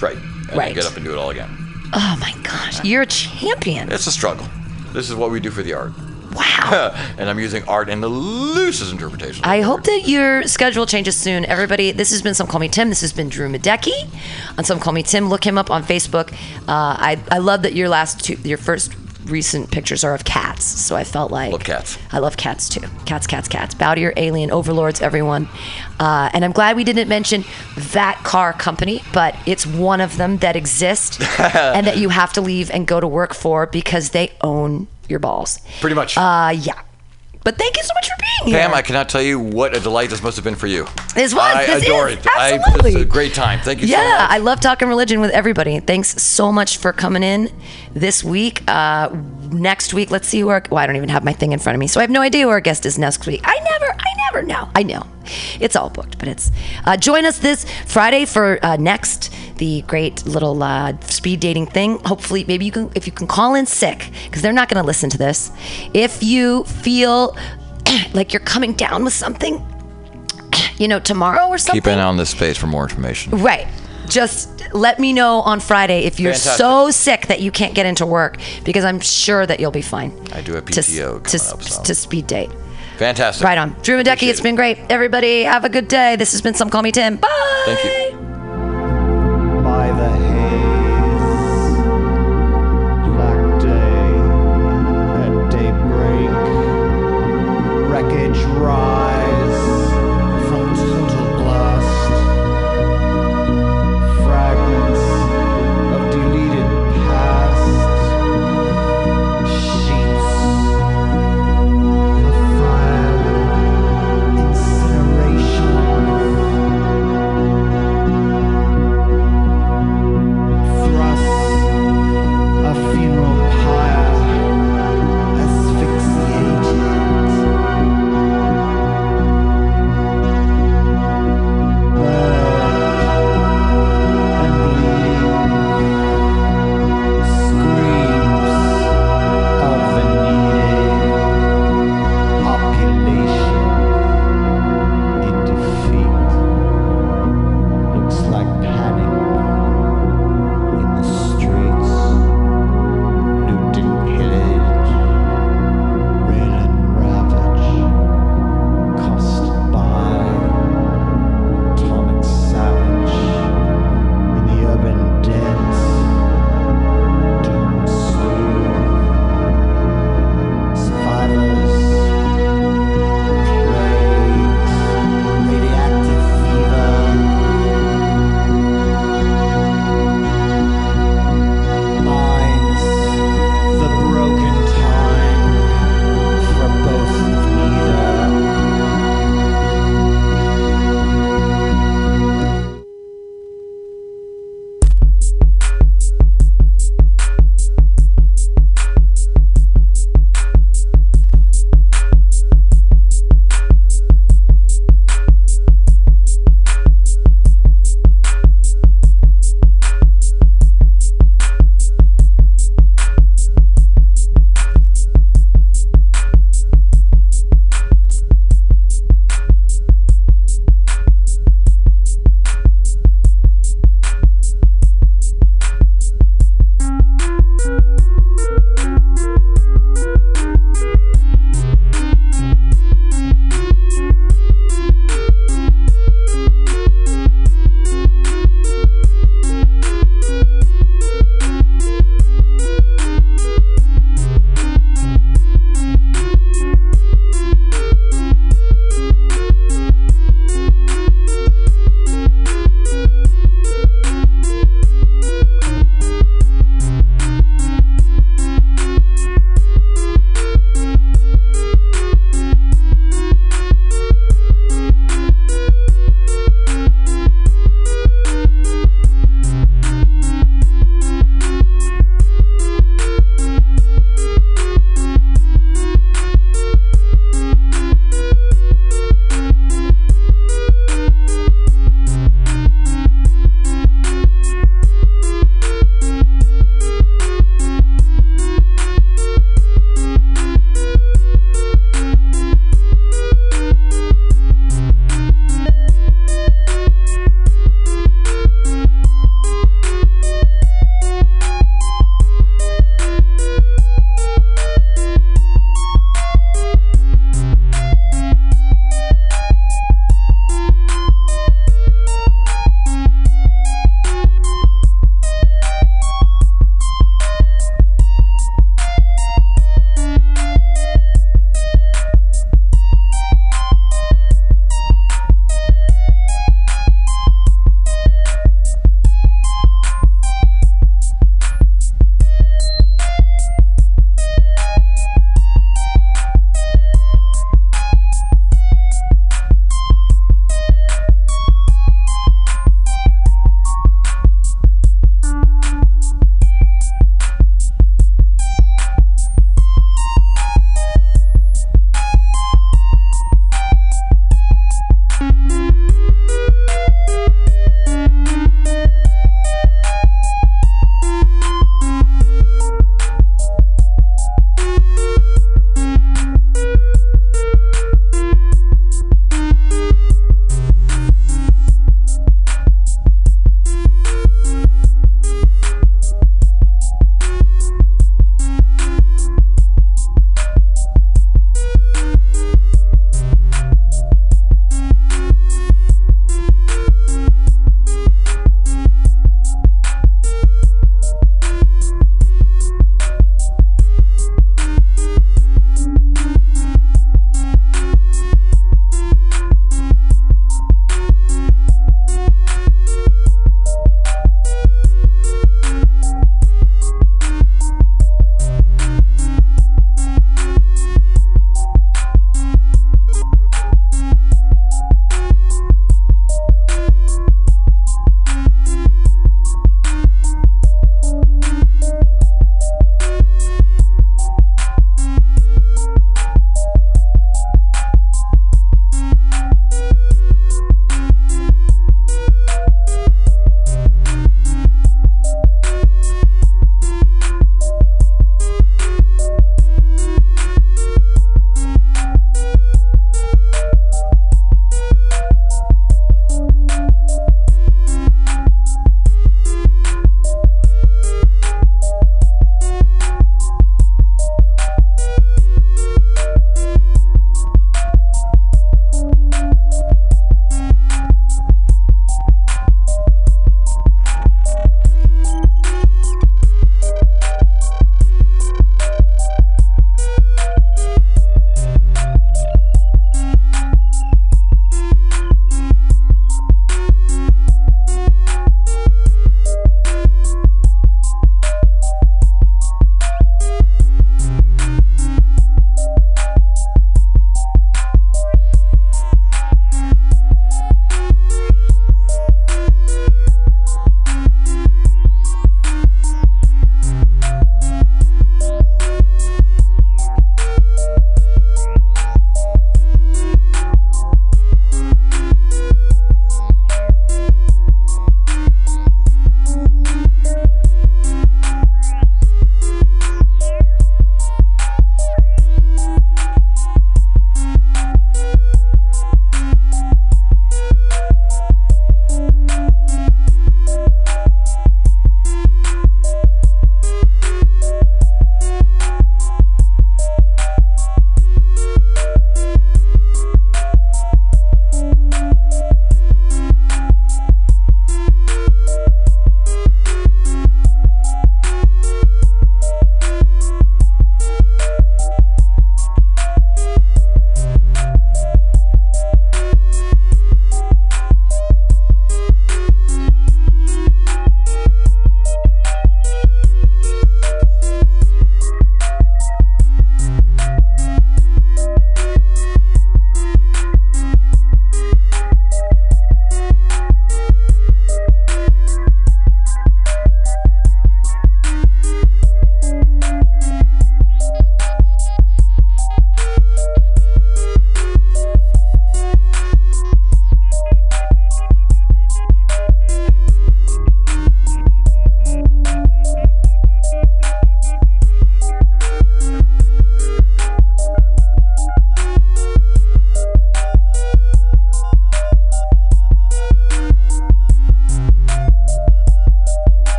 [0.00, 0.74] right, and Right.
[0.74, 1.50] get up and do it all again.
[1.92, 3.90] Oh my gosh, you're a champion!
[3.92, 4.46] It's a struggle.
[4.92, 5.92] This is what we do for the art,
[6.34, 6.94] Wow.
[7.18, 9.44] and I'm using art in the loosest interpretation.
[9.44, 11.44] I hope that your schedule changes soon.
[11.44, 12.88] Everybody, this has been Some Call Me Tim.
[12.88, 14.08] This has been Drew Medecki
[14.56, 15.28] on Some Call Me Tim.
[15.28, 16.32] Look him up on Facebook.
[16.68, 18.94] Uh, I, I love that your last two, your first
[19.26, 20.64] recent pictures are of cats.
[20.64, 21.52] So I felt like.
[21.52, 21.98] Love cats.
[22.12, 22.82] I love cats too.
[23.06, 23.74] Cats, cats, cats.
[23.74, 25.48] Bow to your alien overlords, everyone.
[25.98, 27.44] Uh, and I'm glad we didn't mention
[27.76, 32.40] that car company, but it's one of them that exists and that you have to
[32.40, 35.60] leave and go to work for because they own your balls.
[35.80, 36.16] Pretty much.
[36.16, 36.80] Uh, yeah.
[37.42, 38.62] But thank you so much for being here.
[38.66, 40.86] Pam, I cannot tell you what a delight this must have been for you.
[41.14, 41.42] This was.
[41.42, 42.26] I this adore is, it.
[42.36, 42.92] I, Absolutely.
[42.92, 43.60] it's a great time.
[43.60, 44.30] Thank you so yeah, much.
[44.30, 45.80] I love talking religion with everybody.
[45.80, 47.50] Thanks so much for coming in
[47.94, 48.62] this week.
[48.68, 49.08] Uh,
[49.50, 50.62] next week, let's see who our.
[50.70, 52.20] Well, I don't even have my thing in front of me, so I have no
[52.20, 53.40] idea who our guest is next week.
[53.44, 54.68] I never, I never know.
[54.74, 55.06] I know,
[55.60, 56.50] it's all booked, but it's.
[56.84, 61.98] Uh, join us this Friday for uh, next the great little uh, speed dating thing.
[62.04, 64.86] Hopefully, maybe you can if you can call in sick because they're not going to
[64.86, 65.50] listen to this.
[65.94, 67.36] If you feel
[68.14, 69.64] like you're coming down with something.
[70.80, 71.82] You know, tomorrow or something.
[71.82, 73.32] Keep an eye on this space for more information.
[73.42, 73.66] Right.
[74.08, 76.56] Just let me know on Friday if you're Fantastic.
[76.58, 80.10] so sick that you can't get into work because I'm sure that you'll be fine.
[80.32, 81.82] I do have To, PTO to, coming up, so.
[81.82, 82.48] to speed date.
[83.00, 83.42] Fantastic.
[83.42, 83.74] Right on.
[83.80, 84.76] Drew and Decky, it's been great.
[84.90, 86.16] Everybody, have a good day.
[86.16, 87.16] This has been Some Call Me Tim.
[87.16, 87.62] Bye.
[87.64, 88.18] Thank you.
[89.62, 90.29] By the